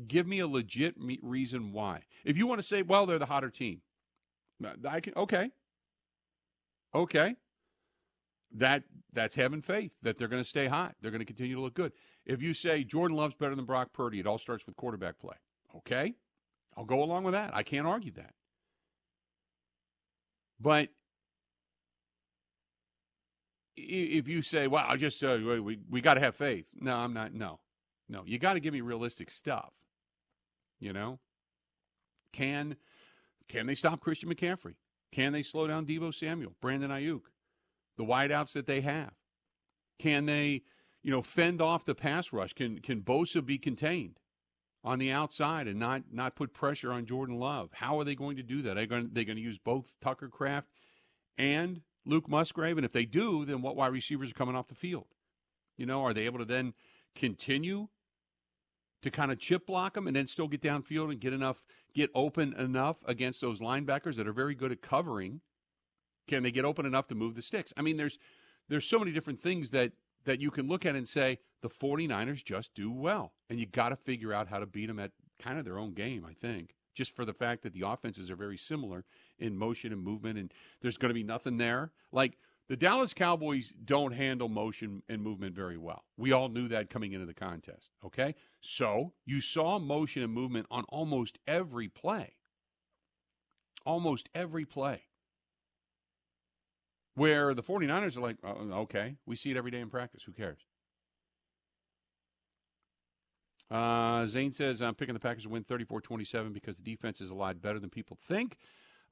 [0.08, 2.04] Give me a legit reason why.
[2.24, 3.82] If you want to say, well, they're the hotter team,
[4.64, 5.14] uh, I can.
[5.16, 5.52] Okay.
[6.94, 7.36] Okay.
[8.52, 10.96] That that's having faith that they're going to stay hot.
[11.02, 11.94] They're going to continue to look good.
[12.26, 15.36] If you say Jordan Love's better than Brock Purdy, it all starts with quarterback play.
[15.76, 16.14] Okay.
[16.78, 17.56] I'll go along with that.
[17.56, 18.34] I can't argue that.
[20.60, 20.90] But
[23.78, 27.14] if you say, "Well, I just uh, we we got to have faith," no, I'm
[27.14, 27.34] not.
[27.34, 27.60] No,
[28.10, 29.74] no, you got to give me realistic stuff.
[30.80, 31.20] You know,
[32.34, 32.76] can
[33.48, 34.76] can they stop Christian McCaffrey?
[35.12, 37.22] Can they slow down Deebo Samuel, Brandon Aiyuk,
[37.98, 39.14] the wideouts that they have?
[40.00, 40.64] Can they,
[41.02, 42.54] you know, fend off the pass rush?
[42.54, 44.20] Can can Bosa be contained
[44.84, 47.70] on the outside and not not put pressure on Jordan Love?
[47.74, 48.72] How are they going to do that?
[48.72, 50.68] Are they going they going to use both Tucker Kraft
[51.38, 52.78] and Luke Musgrave?
[52.78, 55.08] And if they do, then what wide receivers are coming off the field?
[55.78, 56.74] You know, are they able to then
[57.16, 57.88] continue
[59.02, 62.10] to kind of chip block them and then still get downfield and get enough, get
[62.16, 65.42] open enough against those linebackers that are very good at covering?
[66.28, 67.74] Can they get open enough to move the sticks?
[67.78, 68.18] I mean, there's
[68.70, 69.94] there's so many different things that
[70.26, 73.34] that you can look at and say the 49ers just do well.
[73.50, 75.94] And you got to figure out how to beat them at kind of their own
[75.94, 79.06] game, I think just for the fact that the offenses are very similar
[79.38, 81.92] in motion and movement, and there's going to be nothing there.
[82.12, 86.04] Like the Dallas Cowboys don't handle motion and movement very well.
[86.18, 87.92] We all knew that coming into the contest.
[88.04, 88.34] Okay.
[88.62, 92.34] So you saw motion and movement on almost every play.
[93.86, 95.04] Almost every play.
[97.14, 100.24] Where the 49ers are like, oh, okay, we see it every day in practice.
[100.24, 100.60] Who cares?
[103.70, 107.32] Uh, Zane says, I'm picking the Packers to win 34 27 because the defense is
[107.32, 108.58] a lot better than people think.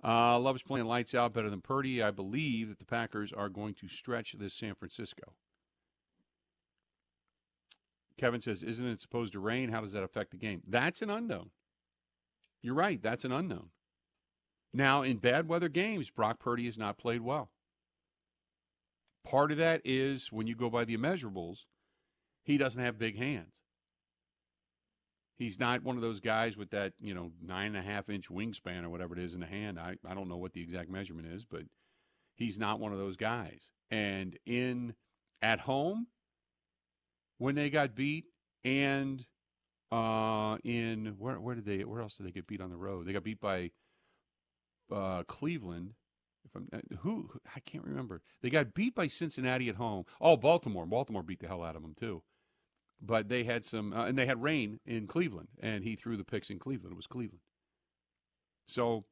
[0.04, 2.02] Uh, loves playing lights out better than Purdy.
[2.02, 5.34] I believe that the Packers are going to stretch this San Francisco.
[8.18, 9.70] Kevin says, Isn't it supposed to rain?
[9.70, 10.62] How does that affect the game?
[10.68, 11.50] That's an unknown.
[12.62, 13.02] You're right.
[13.02, 13.70] That's an unknown.
[14.74, 17.50] Now, in bad weather games, Brock Purdy has not played well.
[19.24, 21.66] Part of that is when you go by the immeasurables,
[22.44, 23.65] he doesn't have big hands.
[25.38, 28.30] He's not one of those guys with that, you know, nine and a half inch
[28.30, 29.78] wingspan or whatever it is in the hand.
[29.80, 31.64] I, I don't know what the exact measurement is, but
[32.36, 33.72] he's not one of those guys.
[33.92, 34.94] And in
[35.42, 36.08] at home,
[37.38, 38.26] when they got beat,
[38.64, 39.26] and
[39.92, 43.06] uh, in where where did they where else did they get beat on the road?
[43.06, 43.72] They got beat by
[44.92, 45.96] uh, Cleveland.
[46.46, 48.22] If I'm uh, who I can't remember.
[48.42, 50.06] They got beat by Cincinnati at home.
[50.22, 50.86] Oh, Baltimore.
[50.86, 52.24] Baltimore beat the hell out of them too
[53.02, 56.24] but they had some, uh, and they had rain in Cleveland, and he threw the
[56.24, 56.94] picks in Cleveland.
[56.94, 57.42] It was Cleveland.
[58.68, 59.06] So,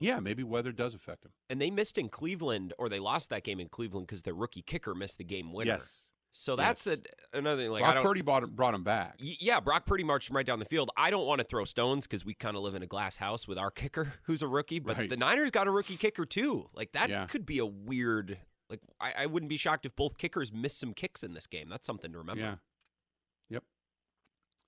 [0.00, 1.32] yeah, maybe weather does affect them.
[1.48, 4.62] And they missed in Cleveland, or they lost that game in Cleveland because their rookie
[4.62, 5.72] kicker missed the game winner.
[5.72, 5.98] Yes.
[6.34, 6.98] So that's Yes.
[7.34, 7.70] a, another thing.
[7.70, 8.04] Like I Brock.
[8.04, 9.16] Purdy brought, brought him back.
[9.22, 10.90] Y- Yeah, Brock Purdy marched him right down the field.
[10.96, 13.46] I don't want to throw stones because we kind of live in a glass house
[13.46, 14.78] with our kicker, who's a rookie.
[14.78, 15.10] But Right.
[15.10, 16.70] the Niners got a rookie kicker too.
[16.72, 17.26] Like that Yeah.
[17.26, 18.38] could be a weird.
[18.70, 21.68] Like I, I wouldn't be shocked if both kickers missed some kicks in this game.
[21.68, 22.42] That's something to remember.
[22.42, 22.54] Yeah.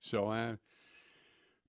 [0.01, 0.55] So uh,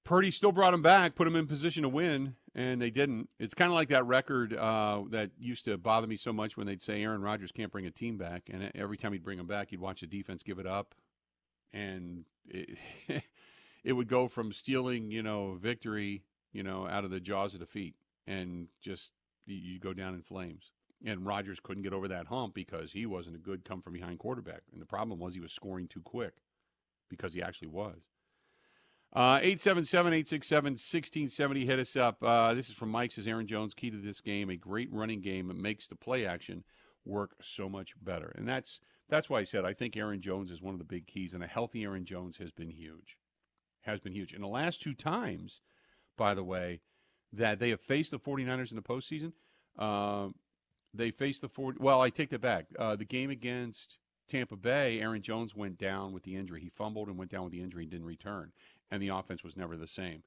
[0.05, 3.29] Purdy still brought him back, put him in position to win, and they didn't.
[3.39, 6.67] It's kind of like that record uh, that used to bother me so much when
[6.67, 9.47] they'd say Aaron Rodgers can't bring a team back, and every time he'd bring him
[9.47, 10.95] back, you'd watch the defense give it up,
[11.73, 12.79] and it,
[13.85, 17.61] it would go from stealing, you know, victory, you know, out of the jaws of
[17.61, 17.95] defeat,
[18.27, 19.11] and just
[19.47, 20.71] you go down in flames.
[21.05, 24.19] And Rodgers couldn't get over that hump because he wasn't a good come from behind
[24.19, 24.62] quarterback.
[24.73, 26.35] And the problem was he was scoring too quick
[27.11, 27.99] because he actually was.
[29.17, 31.65] Uh, 877 867 1670.
[31.65, 32.23] Hit us up.
[32.23, 35.23] Uh, this is from Mike says Aaron Jones, key to this game, a great running
[35.23, 35.51] game.
[35.51, 36.65] It makes the play action
[37.07, 38.35] work so much better.
[38.37, 41.07] And that's that's why I said I think Aaron Jones is one of the big
[41.07, 43.17] keys, and a healthy Aaron Jones has been huge.
[43.85, 44.35] Has been huge.
[44.35, 45.63] In the last two times,
[46.19, 46.83] by the way,
[47.33, 49.33] that they have faced the 49ers in the postseason,
[49.79, 50.29] uh,
[50.93, 51.79] they faced the 40.
[51.81, 52.67] Well, I take that back.
[52.79, 53.97] Uh, the game against
[54.29, 56.61] Tampa Bay, Aaron Jones went down with the injury.
[56.61, 58.53] He fumbled and went down with the injury and didn't return,
[58.90, 60.22] and the offense was never the same.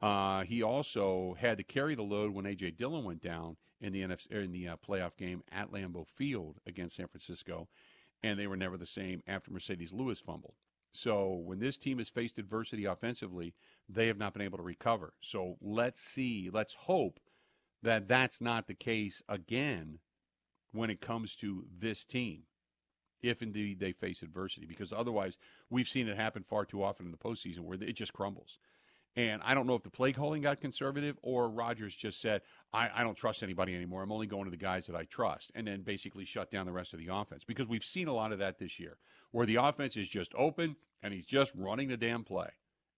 [0.00, 4.02] Uh, he also had to carry the load when AJ Dillon went down in the
[4.02, 7.68] NFC, in the uh, playoff game at Lambeau Field against San Francisco,
[8.22, 10.54] and they were never the same after Marcedes Lewis fumbled.
[10.92, 13.54] So when this team has faced adversity offensively,
[13.88, 15.12] they have not been able to recover.
[15.20, 17.20] So let's see, let's hope
[17.82, 19.98] that that's not the case again
[20.72, 22.42] when it comes to this team,
[23.22, 25.38] if indeed they face adversity, because otherwise
[25.70, 28.58] we've seen it happen far too often in the postseason where it just crumbles.
[29.16, 32.42] And I don't know if the play calling got conservative or Rodgers just said,
[32.74, 34.02] I, I don't trust anybody anymore.
[34.02, 35.50] I'm only going to the guys that I trust.
[35.54, 37.42] And then basically shut down the rest of the offense.
[37.42, 38.98] Because we've seen a lot of that this year,
[39.30, 42.50] where the offense is just open and he's just running the damn play.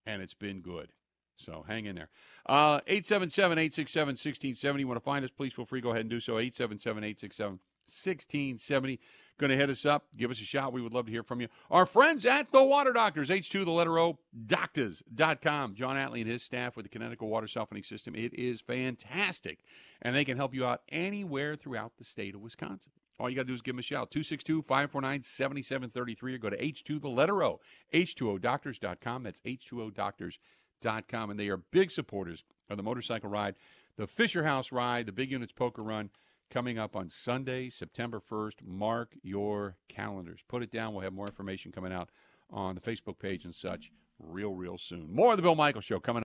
[0.07, 0.93] And it's been good.
[1.37, 2.09] So hang in there.
[2.47, 4.81] Uh, 877 867 1670.
[4.81, 5.81] You want to find us, please feel free.
[5.81, 6.33] Go ahead and do so.
[6.39, 9.01] 877 867 1670.
[9.39, 10.07] Going to hit us up.
[10.17, 10.73] Give us a shout.
[10.73, 11.47] We would love to hear from you.
[11.71, 15.75] Our friends at the Water Doctors, H2, the letter O, doctors.com.
[15.75, 18.17] John Atley and his staff with the Kinetico Water Softening System.
[18.17, 19.61] It is fantastic.
[20.03, 22.91] And they can help you out anywhere throughout the state of Wisconsin.
[23.21, 24.11] All you got to do is give them a shout.
[24.11, 27.61] 262 549 7733 or go to H2, the letter O,
[27.95, 29.23] H2ODoctors.com.
[29.23, 31.31] That's H2ODoctors.com.
[31.31, 33.55] And they are big supporters of the motorcycle ride,
[33.97, 36.11] the Fisher House ride, the Big Units Poker Run
[36.51, 38.65] coming up on Sunday, September 1st.
[38.65, 40.41] Mark your calendars.
[40.49, 40.95] Put it down.
[40.95, 42.11] We'll have more information coming out
[42.51, 45.15] on the Facebook page and such real, real soon.
[45.15, 46.25] More of the Bill Michael Show coming up.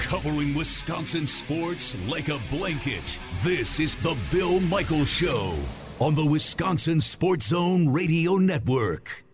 [0.00, 3.18] Covering Wisconsin sports like a blanket.
[3.42, 5.56] This is the Bill Michael Show
[5.98, 9.25] on the Wisconsin Sports Zone Radio Network.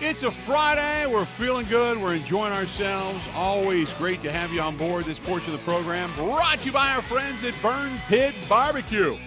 [0.00, 1.12] It's a Friday.
[1.12, 2.00] We're feeling good.
[2.00, 3.18] We're enjoying ourselves.
[3.34, 6.14] Always great to have you on board this portion of the program.
[6.14, 9.18] Brought to you by our friends at Burn Pit Barbecue.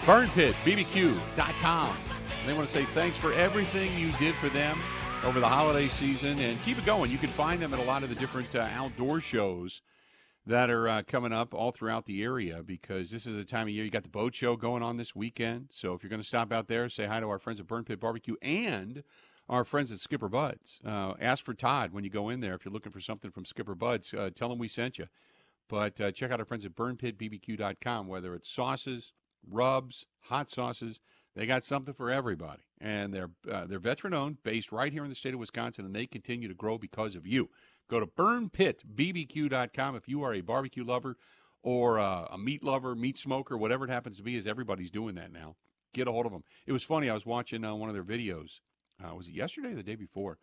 [0.00, 1.96] BurnPitBBQ.com.
[2.44, 4.80] They want to say thanks for everything you did for them
[5.24, 7.12] over the holiday season and keep it going.
[7.12, 9.80] You can find them at a lot of the different uh, outdoor shows
[10.44, 13.74] that are uh, coming up all throughout the area because this is the time of
[13.74, 13.84] year.
[13.84, 15.68] You got the boat show going on this weekend.
[15.70, 17.84] So if you're going to stop out there, say hi to our friends at Burn
[17.84, 19.04] Pit Barbecue and
[19.48, 20.80] our friends at Skipper Buds.
[20.84, 23.44] Uh, ask for Todd when you go in there if you're looking for something from
[23.44, 24.12] Skipper Buds.
[24.12, 25.06] Uh, tell them we sent you.
[25.68, 29.12] But uh, check out our friends at burnpitbbq.com, whether it's sauces,
[29.48, 31.00] rubs, hot sauces.
[31.34, 32.62] They got something for everybody.
[32.80, 35.94] And they're, uh, they're veteran owned, based right here in the state of Wisconsin, and
[35.94, 37.50] they continue to grow because of you.
[37.88, 41.16] Go to burnpitbbq.com if you are a barbecue lover
[41.62, 45.14] or uh, a meat lover, meat smoker, whatever it happens to be, as everybody's doing
[45.16, 45.56] that now.
[45.92, 46.44] Get a hold of them.
[46.66, 47.08] It was funny.
[47.08, 48.60] I was watching uh, one of their videos.
[49.02, 50.38] Uh, was it yesterday or the day before?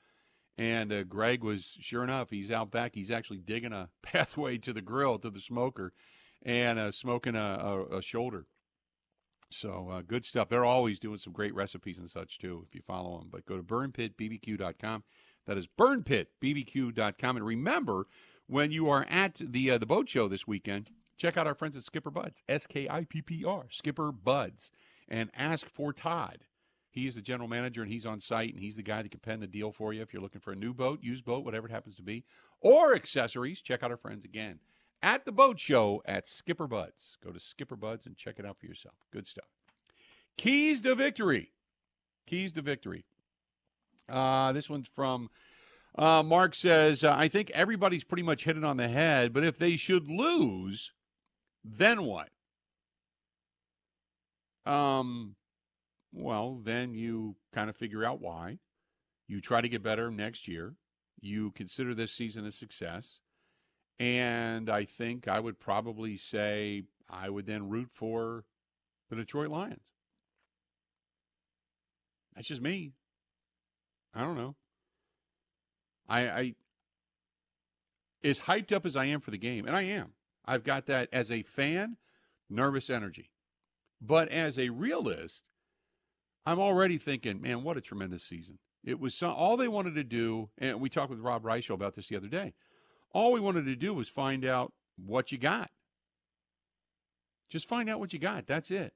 [0.57, 2.95] And uh, Greg was, sure enough, he's out back.
[2.95, 5.93] He's actually digging a pathway to the grill, to the smoker,
[6.43, 7.39] and uh, smoking a,
[7.91, 8.45] a, a shoulder.
[9.51, 10.49] So uh, good stuff.
[10.49, 12.65] They're always doing some great recipes and such too.
[12.67, 15.03] If you follow them, but go to burnpitbbq.com.
[15.45, 17.37] That is burnpitbbq.com.
[17.37, 18.07] And remember,
[18.47, 21.77] when you are at the uh, the boat show this weekend, check out our friends
[21.77, 24.71] at Skipper Buds, S K I P P R, Skipper Buds,
[25.07, 26.45] and ask for Todd.
[26.95, 29.19] He is the general manager and he's on site and he's the guy that can
[29.19, 31.67] pen the deal for you if you're looking for a new boat, used boat, whatever
[31.67, 32.23] it happens to be,
[32.62, 33.60] or accessories.
[33.60, 34.60] Check out our friends again
[35.03, 37.17] at the boat show at Skipper Buds.
[37.21, 38.95] Go to Skipper Buds and check it out for yourself.
[39.12, 39.49] Good stuff.
[40.38, 41.51] Keys to victory.
[42.25, 43.03] Keys to victory.
[44.08, 45.29] Uh, this one's from
[45.97, 49.43] uh, Mark says, uh, I think everybody's pretty much hit it on the head, but
[49.43, 50.93] if they should lose,
[51.62, 52.29] then what?
[54.65, 55.36] Um,
[56.15, 58.60] well, then you kind of figure out why.
[59.28, 60.75] You try to get better next year.
[61.19, 63.19] You consider this season a success.
[63.99, 68.45] And I think I would probably say I would then root for
[69.10, 69.91] the Detroit Lions.
[72.36, 72.93] That's just me.
[74.13, 74.56] I don't know.
[76.08, 76.56] I, I
[78.23, 80.13] as hyped up as I am for the game, and I am.
[80.45, 81.97] I've got that as a fan,
[82.49, 83.32] nervous energy.
[84.01, 85.49] But as a realist,
[86.45, 88.60] I'm already thinking, man, what a tremendous season.
[88.84, 91.95] It was some, all they wanted to do, and we talked with Rob Reischel about
[91.95, 92.53] this the other day.
[93.13, 95.71] All we wanted to do was find out what you got.
[97.49, 98.45] Just find out what you got.
[98.45, 98.93] That's it.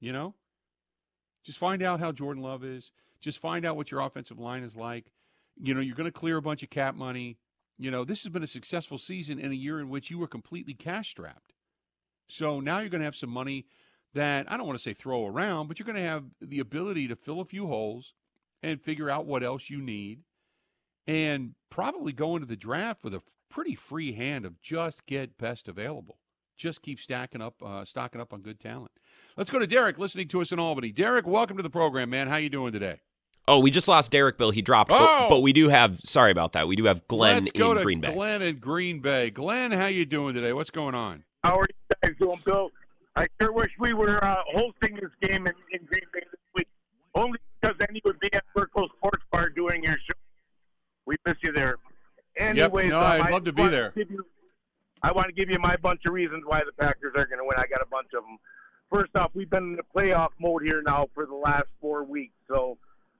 [0.00, 0.34] You know?
[1.44, 2.90] Just find out how Jordan Love is.
[3.20, 5.06] Just find out what your offensive line is like.
[5.56, 7.38] You know, you're going to clear a bunch of cap money.
[7.78, 10.26] You know, this has been a successful season in a year in which you were
[10.26, 11.54] completely cash strapped.
[12.28, 13.66] So now you're going to have some money
[14.14, 17.08] that I don't want to say throw around, but you're going to have the ability
[17.08, 18.14] to fill a few holes
[18.62, 20.20] and figure out what else you need
[21.06, 25.68] and probably go into the draft with a pretty free hand of just get best
[25.68, 26.18] available.
[26.56, 28.92] Just keep stacking up, uh, stocking up on good talent.
[29.36, 30.92] Let's go to Derek, listening to us in Albany.
[30.92, 32.28] Derek, welcome to the program, man.
[32.28, 33.00] How you doing today?
[33.46, 34.52] Oh, we just lost Derek Bill.
[34.52, 34.98] He dropped, oh!
[34.98, 36.00] but, but, we do have.
[36.02, 36.66] Sorry about that.
[36.66, 38.12] We do have Glenn Let's go in to Green Bay.
[38.14, 39.30] Glenn in Green Bay.
[39.30, 40.52] Glenn, how you doing today?
[40.52, 41.24] What's going on?
[41.42, 42.70] How are you guys doing, Bill?
[43.16, 46.68] I sure wish we were uh, hosting this game in, in Green Bay this week,
[47.14, 50.18] only because then you would be at Burkle Sports Bar doing your show.
[51.06, 51.76] We miss you there.
[52.36, 52.90] Anyways, yep.
[52.90, 53.90] no, um, I'd love to be there.
[53.90, 54.26] To you,
[55.02, 57.44] I want to give you my bunch of reasons why the Packers are going to
[57.44, 57.56] win.
[57.56, 58.38] I got a bunch of them.
[58.90, 62.34] First off, we've been in the playoff mode here now for the last four weeks,
[62.48, 62.78] so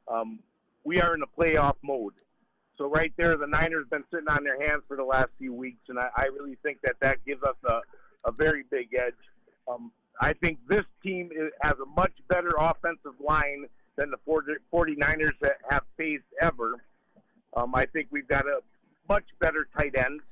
[0.08, 0.40] um,
[0.82, 2.14] we are in the playoff mode.
[2.76, 5.82] So right there, the Niners been sitting on their hands for the last few weeks,
[5.88, 7.80] and I, I really think that that gives us a,
[8.28, 9.14] a very big edge.
[9.68, 14.18] Um, I think this team is, has a much better offensive line than the
[14.72, 16.82] 49ers that have faced ever.
[17.56, 18.60] Um, I think we've got a
[19.08, 20.22] much better tight ends.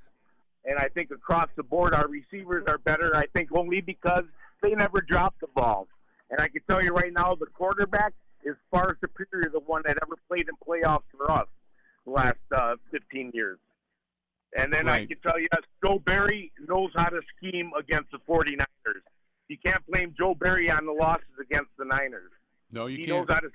[0.64, 3.16] And I think across the board, our receivers are better.
[3.16, 4.24] I think only because
[4.62, 5.88] they never drop the ball.
[6.30, 8.12] And I can tell you right now, the quarterback
[8.44, 11.46] is far superior to the one that ever played in playoffs for us
[12.04, 13.58] the last uh, 15 years.
[14.56, 15.02] And then right.
[15.02, 15.48] I can tell you,
[15.84, 19.02] Joe Barry knows how to scheme against the 49ers.
[19.52, 22.30] You can't blame Joe Barry on the losses against the Niners.
[22.70, 23.18] No, you he can't.
[23.18, 23.50] knows how to.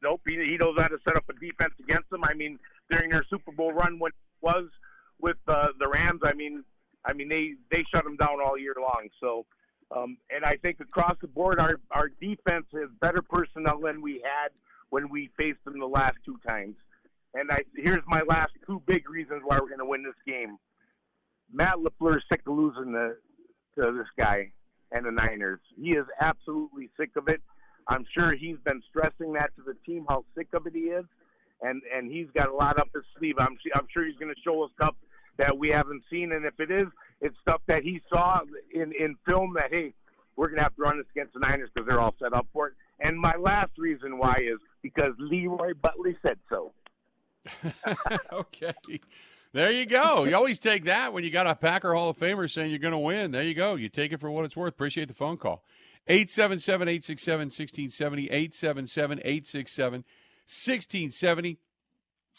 [0.00, 2.22] Nope, he, he knows how to set up a defense against them.
[2.22, 4.66] I mean, during their Super Bowl run when it was
[5.20, 6.62] with uh, the Rams, I mean,
[7.04, 9.08] I mean they they shut them down all year long.
[9.20, 9.46] So,
[9.90, 14.22] um, and I think across the board, our our defense has better personnel than we
[14.22, 14.50] had
[14.90, 16.76] when we faced them the last two times.
[17.34, 20.56] And I here's my last two big reasons why we're going to win this game.
[21.52, 23.16] Matt LaFleur is sick of losing the,
[23.74, 24.52] to this guy
[24.92, 25.60] and the Niners.
[25.80, 27.40] He is absolutely sick of it.
[27.88, 31.04] I'm sure he's been stressing that to the team how sick of it he is,
[31.62, 33.36] and and he's got a lot up his sleeve.
[33.38, 34.94] I'm I'm sure he's going to show us stuff
[35.36, 36.86] that we haven't seen, and if it is,
[37.20, 38.40] it's stuff that he saw
[38.74, 39.92] in in film that hey,
[40.36, 42.46] we're going to have to run this against the Niners because they're all set up
[42.52, 42.74] for it.
[43.00, 46.72] And my last reason why is because Leroy Butler said so.
[48.32, 48.74] okay.
[49.56, 50.24] There you go.
[50.24, 52.92] You always take that when you got a Packer Hall of Famer saying you're going
[52.92, 53.30] to win.
[53.30, 53.74] There you go.
[53.74, 54.74] You take it for what it's worth.
[54.74, 55.64] Appreciate the phone call.
[56.08, 58.24] 877 867 1670.
[58.24, 60.04] 877 867
[60.44, 61.58] 1670.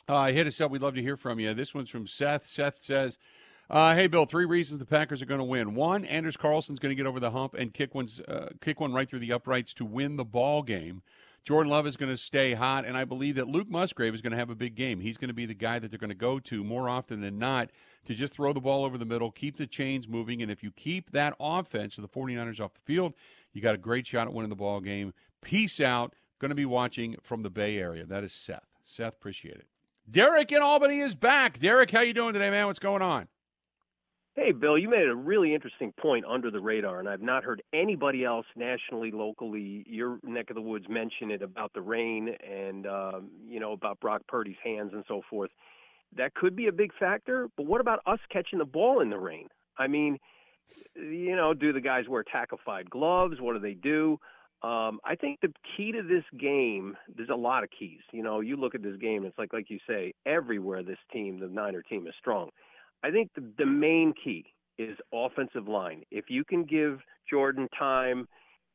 [0.07, 0.69] Uh, hit us up.
[0.69, 1.55] We'd love to hear from you.
[1.55, 2.45] This one's from Seth.
[2.45, 3.17] Seth says,
[3.67, 5.73] uh, "Hey Bill, three reasons the Packers are going to win.
[5.73, 8.93] One, Anders Carlson's going to get over the hump and kick one's uh, kick one
[8.93, 11.01] right through the uprights to win the ball game.
[11.47, 14.31] Jordan Love is going to stay hot, and I believe that Luke Musgrave is going
[14.31, 14.99] to have a big game.
[14.99, 17.39] He's going to be the guy that they're going to go to more often than
[17.39, 17.69] not
[18.03, 20.71] to just throw the ball over the middle, keep the chains moving, and if you
[20.71, 23.13] keep that offense of the 49ers off the field,
[23.53, 25.13] you got a great shot at winning the ball game.
[25.41, 26.13] Peace out.
[26.39, 28.05] Going to be watching from the Bay Area.
[28.05, 28.67] That is Seth.
[28.83, 29.67] Seth, appreciate it.
[30.11, 31.59] Derek in Albany is back.
[31.59, 32.65] Derek, how you doing today, man?
[32.65, 33.29] What's going on?
[34.39, 37.63] Hey, Bill, you made a really interesting point under the radar, and I've not heard
[37.73, 42.85] anybody else nationally, locally, your neck of the woods mention it about the rain and,
[42.85, 45.49] um, you know, about Brock Purdy's hands and so forth.
[46.15, 49.17] That could be a big factor, but what about us catching the ball in the
[49.17, 49.47] rain?
[49.75, 50.19] I mean,
[50.93, 53.41] you know, do the guys wear tackified gloves?
[53.41, 54.19] What do they do?
[54.61, 58.01] Um, I think the key to this game, there's a lot of keys.
[58.11, 61.39] You know, you look at this game, it's like, like you say, everywhere this team,
[61.39, 62.51] the Niner team, is strong.
[63.03, 64.45] I think the, the main key
[64.77, 66.03] is offensive line.
[66.11, 68.27] If you can give Jordan time,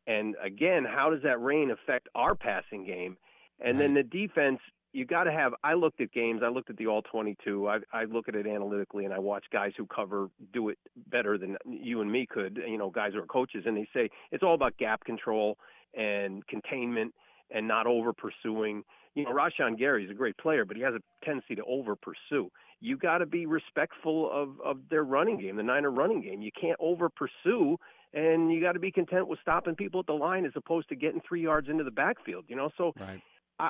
[0.07, 3.17] and again, how does that rain affect our passing game?
[3.65, 4.59] And then the defense,
[4.93, 5.53] you got to have.
[5.63, 6.43] I looked at games.
[6.45, 7.69] I looked at the all 22.
[7.69, 10.79] I, I look at it analytically, and I watch guys who cover do it
[11.11, 12.61] better than you and me could.
[12.67, 15.57] You know, guys who are coaches, and they say it's all about gap control
[15.95, 17.15] and containment
[17.53, 18.83] and not over pursuing.
[19.15, 21.97] You know, Rashan Gary is a great player, but he has a tendency to over
[21.97, 22.51] pursue.
[22.81, 26.43] You got to be respectful of of their running game, the Niner running game.
[26.43, 27.77] You can't over pursue,
[28.15, 30.97] and you got to be content with stopping people at the line as opposed to
[30.97, 32.45] getting three yards into the backfield.
[32.49, 32.93] You know, so.
[32.99, 33.23] Right.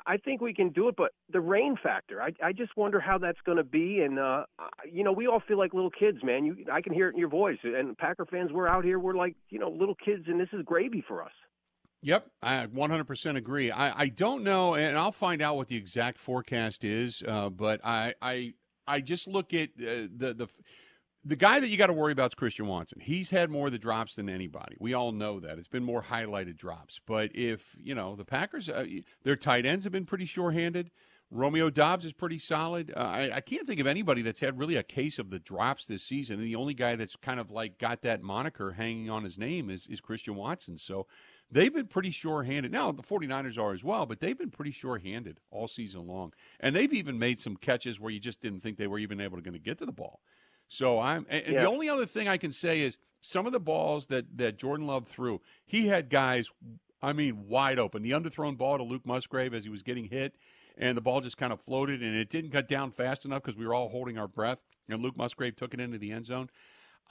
[0.07, 3.19] I, think we can do it, but the rain factor, I, I just wonder how
[3.19, 4.01] that's going to be.
[4.01, 4.45] And uh,
[4.91, 6.47] you know, we all feel like little kids, man.
[6.47, 7.59] You, I can hear it in your voice.
[7.63, 10.63] And Packer fans, we're out here, we're like, you know, little kids, and this is
[10.65, 11.33] gravy for us.
[12.03, 13.71] Yep, I 100% agree.
[13.71, 17.23] I, I don't know, and I'll find out what the exact forecast is.
[17.27, 18.55] Uh, but I, I
[18.87, 20.49] I just look at uh, the the
[21.25, 23.01] the guy that you got to worry about is Christian Watson.
[23.01, 24.77] He's had more of the drops than anybody.
[24.81, 25.59] We all know that.
[25.59, 27.01] It's been more highlighted drops.
[27.07, 28.87] But if you know the Packers, uh,
[29.23, 30.91] their tight ends have been pretty sure-handed.
[31.31, 32.93] Romeo Doubs is pretty solid.
[32.95, 35.87] Uh, I, I, can't think of anybody that's had really a case of the drops
[35.87, 36.39] this season.
[36.39, 39.71] And the only guy that's kind of like got that moniker hanging on his name
[39.71, 40.77] is, is Christian Watson.
[40.77, 41.07] So
[41.53, 42.73] they've been pretty sure-handed.
[42.73, 46.33] Now the 49ers are as well, but they've been pretty sure-handed all season long.
[46.59, 49.37] And they've even made some catches where you just didn't think they were even able
[49.37, 50.21] to going to get to the ball.
[50.69, 51.63] So I'm and yeah.
[51.63, 54.87] the only other thing I can say is some of the balls that that Jordan
[54.87, 56.51] Love threw, he had guys
[57.03, 58.03] I mean wide open.
[58.03, 60.35] The underthrown ball to Luke Musgrave as he was getting hit
[60.79, 63.59] and the ball just kind of floated and it didn't cut down fast enough because
[63.59, 64.59] we were all holding our breath.
[64.89, 66.51] And Luke Musgrave took it into the end zone.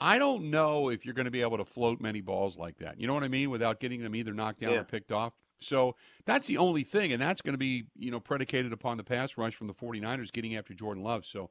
[0.00, 3.00] I don't know if you're going to be able to float many balls like that.
[3.00, 3.50] You know what I mean?
[3.50, 4.80] Without getting them either knocked down yeah.
[4.80, 5.32] or picked off.
[5.60, 9.04] So that's the only thing, and that's going to be you know predicated upon the
[9.04, 11.24] pass rush from the 49ers getting after Jordan Love.
[11.24, 11.50] So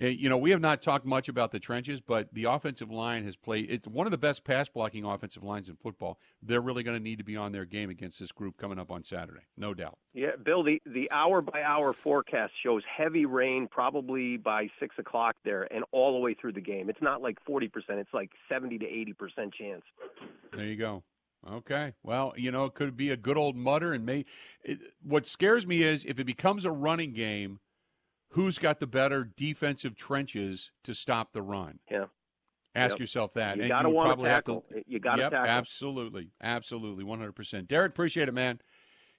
[0.00, 3.24] Uh, you know, we have not talked much about the trenches, but the offensive line
[3.24, 3.70] has played.
[3.70, 6.18] It's one of the best pass blocking offensive lines in football.
[6.42, 8.90] They're really going to need to be on their game against this group coming up
[8.90, 9.98] on Saturday, no doubt.
[10.14, 15.36] Yeah, Bill, the, the hour by hour forecast shows heavy rain probably by six o'clock
[15.44, 16.88] there and all the way through the game.
[16.88, 19.82] It's not like 40%, it's like 70 to 80% chance.
[20.54, 21.02] There you go.
[21.48, 21.94] Okay.
[22.02, 23.92] Well, you know, it could be a good old mutter.
[23.92, 24.24] And may,
[24.64, 27.60] it, what scares me is if it becomes a running game
[28.30, 31.80] who's got the better defensive trenches to stop the run?
[31.90, 32.06] Yeah.
[32.74, 33.00] Ask yep.
[33.00, 33.56] yourself that.
[33.56, 34.64] You got to want to tackle.
[34.86, 35.50] You got to yep, tackle.
[35.50, 36.30] Absolutely.
[36.42, 37.04] Absolutely.
[37.04, 37.66] 100%.
[37.66, 38.60] Derek, appreciate it, man.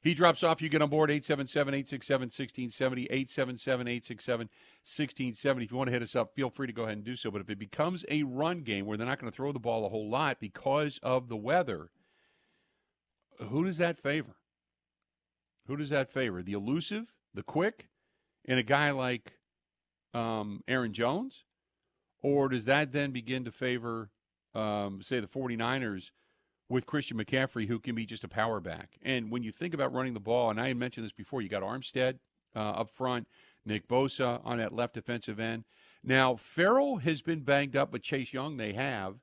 [0.01, 0.62] He drops off.
[0.62, 5.66] You get on board 877 867 1670, 877 867 1670.
[5.66, 7.30] If you want to hit us up, feel free to go ahead and do so.
[7.30, 9.86] But if it becomes a run game where they're not going to throw the ball
[9.86, 11.91] a whole lot because of the weather,
[13.49, 14.38] who does that favor?
[15.68, 16.41] Who does that favor?
[16.41, 17.88] The elusive, the quick,
[18.50, 19.32] in a guy like
[20.14, 21.45] um, Aaron Jones?
[22.22, 24.10] Or does that then begin to favor,
[24.54, 26.10] um, say, the 49ers
[26.68, 28.97] with Christian McCaffrey, who can be just a power back?
[29.02, 31.47] And when you think about running the ball, and I had mentioned this before, you
[31.47, 32.20] got Armstead
[32.56, 33.28] uh, up front,
[33.66, 35.64] Nick Bosa on that left defensive end.
[36.04, 39.16] Now, Ferrell has been banged up, but Chase Young they have.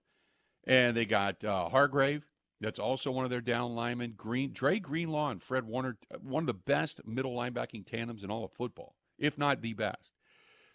[0.69, 2.25] And they got uh, Hargrave.
[2.61, 4.15] That's also one of their down linemen.
[4.17, 8.45] Green, Dre Greenlaw and Fred Warner, one of the best middle linebacking tandems in all
[8.45, 10.13] of football if not the best.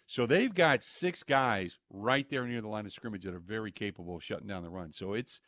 [0.06, 3.72] So they've got six guys right there near the line of scrimmage that are very
[3.72, 4.92] capable of shutting down the run.
[4.92, 5.40] So it's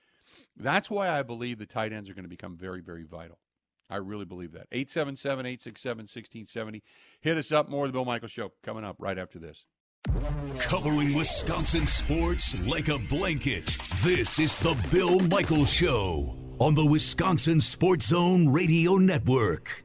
[0.56, 3.38] that's why I believe the tight ends are going to become very, very vital.
[3.90, 4.66] I really believe that.
[4.72, 6.82] 877 867 1670.
[7.20, 7.86] Hit us up more.
[7.86, 9.64] The Bill Michael Show coming up right after this.
[10.58, 13.76] Covering Wisconsin sports like a blanket.
[14.02, 19.84] This is The Bill Michael Show on the Wisconsin Sports Zone Radio Network.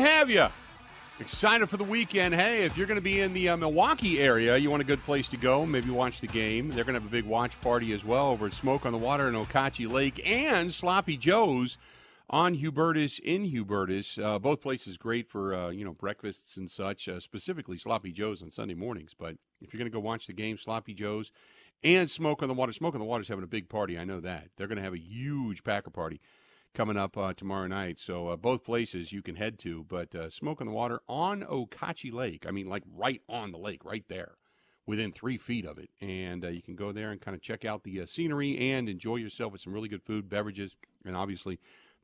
[0.00, 0.46] Have you.
[1.20, 2.34] Excited for the weekend.
[2.34, 5.02] Hey, if you're going to be in the uh, Milwaukee area, you want a good
[5.04, 6.70] place to go, maybe watch the game.
[6.70, 8.98] They're going to have a big watch party as well over at Smoke on the
[8.98, 11.76] Water in Okauchee Lake and Sloppy Joe's
[12.30, 14.22] on Hubertus in Hubertus.
[14.22, 17.06] Uh, both places great for uh, you know breakfasts and such.
[17.06, 19.12] Uh, specifically Sloppy Joe's on Sunday mornings.
[19.12, 21.32] But if you're going to go watch the game, Sloppy Joe's
[21.84, 22.72] and Smoke on the Water.
[22.72, 23.98] Smoke on the Water's having a big party.
[23.98, 26.20] I know that they're going to have a huge Packer party
[26.74, 27.98] coming up uh, tomorrow night.
[27.98, 31.42] So uh, both places you can head to, but uh, Smoke on the Water on
[31.42, 32.46] Okauchee Lake.
[32.46, 34.36] I mean, like right on the lake, right there
[34.86, 35.90] within three feet of it.
[36.00, 38.88] And uh, you can go there and kind of check out the uh, scenery and
[38.88, 41.60] enjoy yourself with some really good food, beverages, and obviously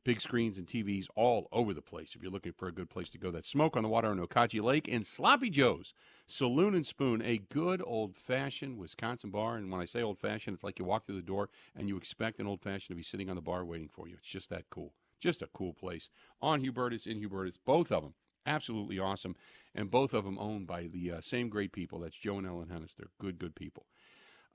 [0.07, 2.15] big screens and TVs all over the place.
[2.15, 4.25] If you're looking for a good place to go, that's Smoke on the Water on
[4.25, 5.93] Okauchee Lake and Sloppy Joe's
[6.25, 9.57] Saloon and Spoon, a good old fashioned Wisconsin bar.
[9.57, 11.97] And when I say old fashioned, it's like you walk through the door and you
[11.97, 14.15] expect an old fashioned to be sitting on the bar waiting for you.
[14.17, 14.93] It's just that cool.
[15.19, 16.09] Just a cool place.
[16.41, 18.13] On Hubertus, in Hubertus, both of them
[18.45, 19.35] absolutely awesome,
[19.75, 21.99] and both of them owned by the uh, same great people.
[21.99, 22.95] That's Joe and Ellen Hennis.
[22.95, 23.85] They're good, good people.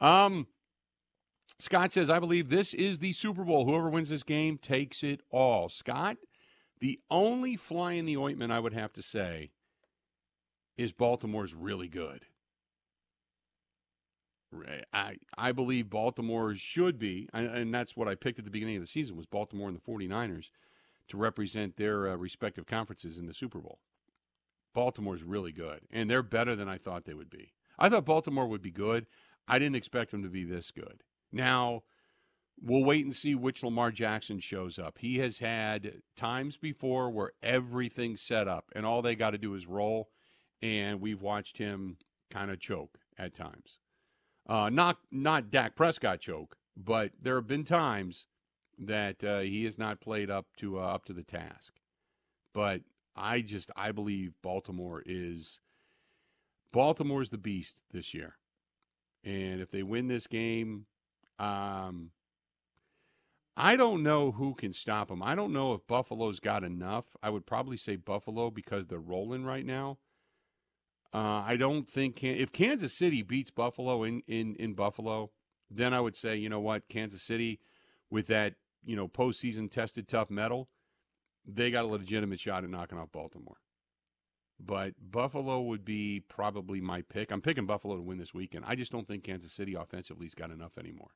[0.00, 0.46] Um,
[1.59, 3.64] Scott says, I believe this is the Super Bowl.
[3.64, 5.68] Whoever wins this game takes it all.
[5.68, 6.16] Scott,
[6.80, 9.50] the only fly in the ointment I would have to say
[10.76, 12.26] is Baltimore's really good.
[14.92, 18.82] I I believe Baltimore should be, and that's what I picked at the beginning of
[18.82, 20.50] the season was Baltimore and the 49ers
[21.09, 23.78] to represent their uh, respective conferences in the Super Bowl.
[24.74, 27.53] Baltimore's really good, and they're better than I thought they would be.
[27.78, 29.07] I thought Baltimore would be good.
[29.48, 31.03] I didn't expect them to be this good.
[31.32, 31.82] Now,
[32.62, 34.98] we'll wait and see which Lamar Jackson shows up.
[34.98, 39.54] He has had times before where everything's set up, and all they got to do
[39.54, 40.10] is roll,
[40.60, 41.96] and we've watched him
[42.30, 43.78] kind of choke at times.
[44.48, 48.26] Uh, not not Dak Prescott choke, but there have been times
[48.78, 51.74] that uh, he has not played up to uh, up to the task.
[52.52, 52.82] But
[53.14, 55.60] I just I believe Baltimore is
[56.72, 58.36] Baltimore's the beast this year,
[59.22, 60.86] and if they win this game,
[61.43, 62.11] um,
[63.57, 65.22] I don't know who can stop them.
[65.22, 67.16] I don't know if Buffalo's got enough.
[67.22, 69.99] I would probably say Buffalo because they're rolling right now.
[71.14, 75.30] Uh, I don't think if Kansas City beats Buffalo in, in, in Buffalo,
[75.70, 77.61] then I would say you know what Kansas City
[78.11, 80.68] with that you know, postseason tested tough mettle,
[81.47, 83.59] they got a legitimate shot at knocking off Baltimore.
[84.64, 87.32] But Buffalo would be probably my pick.
[87.32, 88.64] I'm picking Buffalo to win this weekend.
[88.66, 91.11] I just don't think Kansas City offensively's got enough anymore.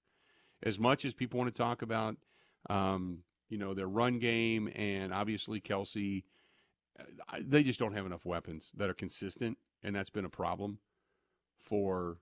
[0.62, 2.16] As much as people want to talk about,
[2.70, 6.24] um, you know, their run game and obviously Kelce,
[6.98, 10.78] uh, they just don't have enough weapons that are consistent, and that's been a problem
[11.60, 12.18] for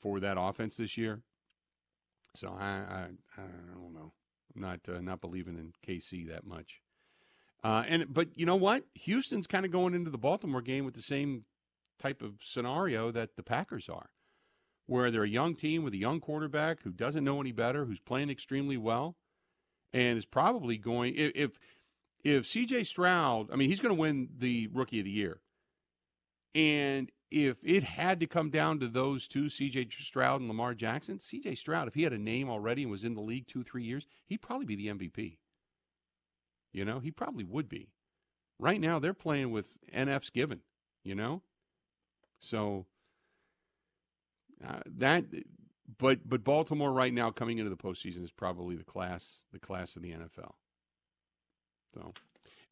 [0.00, 1.22] for that offense this year.
[2.34, 3.06] So I I,
[3.36, 3.42] I
[3.74, 4.12] don't know
[4.56, 6.80] not uh, not believing in KC that much.
[7.62, 8.84] Uh, and but you know what?
[8.94, 11.44] Houston's kind of going into the Baltimore game with the same
[11.98, 14.10] type of scenario that the Packers are,
[14.86, 18.00] where they're a young team with a young quarterback who doesn't know any better, who's
[18.00, 19.16] playing extremely well,
[19.92, 21.58] and is probably going if
[22.24, 22.84] if, C.J.
[22.84, 23.50] Stroud.
[23.52, 25.40] I mean, he's going to win the Rookie of the Year,
[26.54, 31.18] and if it had to come down to those two, CJ Stroud and Lamar Jackson,
[31.18, 33.82] CJ Stroud, if he had a name already and was in the league two, three
[33.82, 35.36] years, he'd probably be the MVP.
[36.72, 37.88] You know, he probably would be.
[38.58, 40.60] Right now, they're playing with NF's given,
[41.04, 41.42] you know?
[42.38, 42.86] So
[44.64, 45.24] uh, that,
[45.98, 49.96] but but Baltimore right now coming into the postseason is probably the class the class
[49.96, 50.54] of the NFL.
[51.94, 52.12] So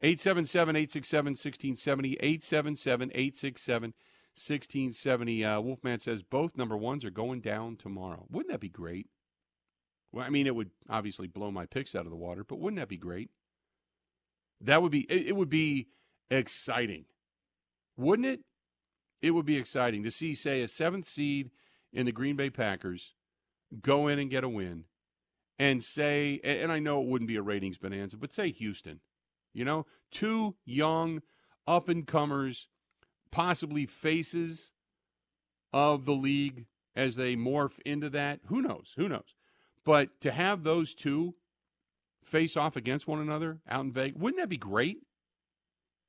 [0.03, 3.95] 877 867 1670, 877 867
[4.37, 5.45] 1670.
[5.45, 8.27] Uh, Wolfman says both number ones are going down tomorrow.
[8.31, 9.09] Wouldn't that be great?
[10.13, 12.81] Well, I mean, it would obviously blow my picks out of the water, but wouldn't
[12.81, 13.31] that be great?
[14.61, 15.89] That would be, it, it would be
[16.31, 17.07] exciting.
[17.97, 18.41] Wouldn't it?
[19.23, 21.51] It would be exciting to see, say, a seventh seed
[21.95, 23.15] in the Green Bay Packers
[23.81, 24.85] go in and get a win
[25.59, 29.01] and say, and I know it wouldn't be a ratings bonanza, but say Houston,
[29.53, 31.23] you know, two young
[31.67, 32.69] up and comers
[33.31, 34.73] possibly faces
[35.73, 36.67] of the league
[36.97, 38.41] as they morph into that.
[38.47, 38.93] Who knows?
[38.97, 39.35] Who knows?
[39.85, 41.35] But to have those two
[42.23, 44.99] face off against one another out in Vegas, wouldn't that be great?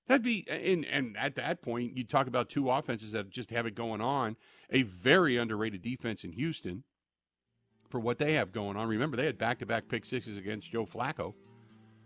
[0.08, 3.66] That'd be, and, and at that point, you talk about two offenses that just have
[3.66, 4.36] it going on.
[4.70, 6.84] A very underrated defense in Houston
[7.90, 8.88] for what they have going on.
[8.88, 11.34] Remember, they had back to back pick sixes against Joe Flacco.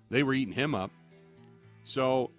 [0.10, 0.92] They were eating him up.
[1.84, 2.32] So,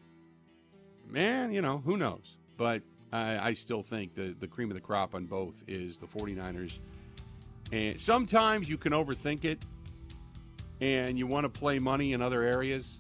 [1.09, 2.37] man, you know, who knows?
[2.57, 2.83] But
[3.13, 6.79] I, I still think the, the cream of the crop on both is the 49ers.
[7.73, 9.65] And sometimes you can overthink it
[10.81, 12.99] and you want to play money in other areas.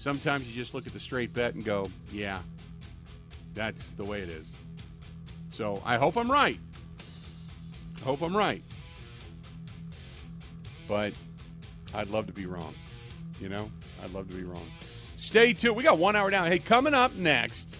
[0.00, 2.40] Sometimes you just look at the straight bet and go, yeah,
[3.52, 4.50] that's the way it is.
[5.52, 6.58] So I hope I'm right.
[7.98, 8.62] I hope I'm right.
[10.88, 11.12] But
[11.92, 12.74] I'd love to be wrong.
[13.42, 13.70] You know,
[14.02, 14.66] I'd love to be wrong.
[15.18, 15.76] Stay tuned.
[15.76, 16.46] We got one hour now.
[16.46, 17.76] Hey, coming up next.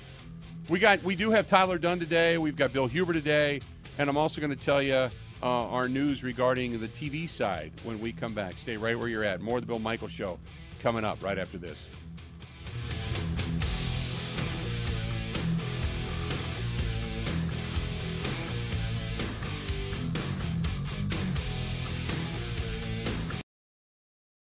[0.68, 2.36] We got we do have Tyler Dunne today.
[2.36, 3.60] We've got Bill Huber today,
[3.96, 5.10] and I'm also going to tell you uh,
[5.42, 8.58] our news regarding the TV side when we come back.
[8.58, 9.40] Stay right where you're at.
[9.40, 10.38] More of the Bill Michael Show
[10.80, 11.82] coming up right after this.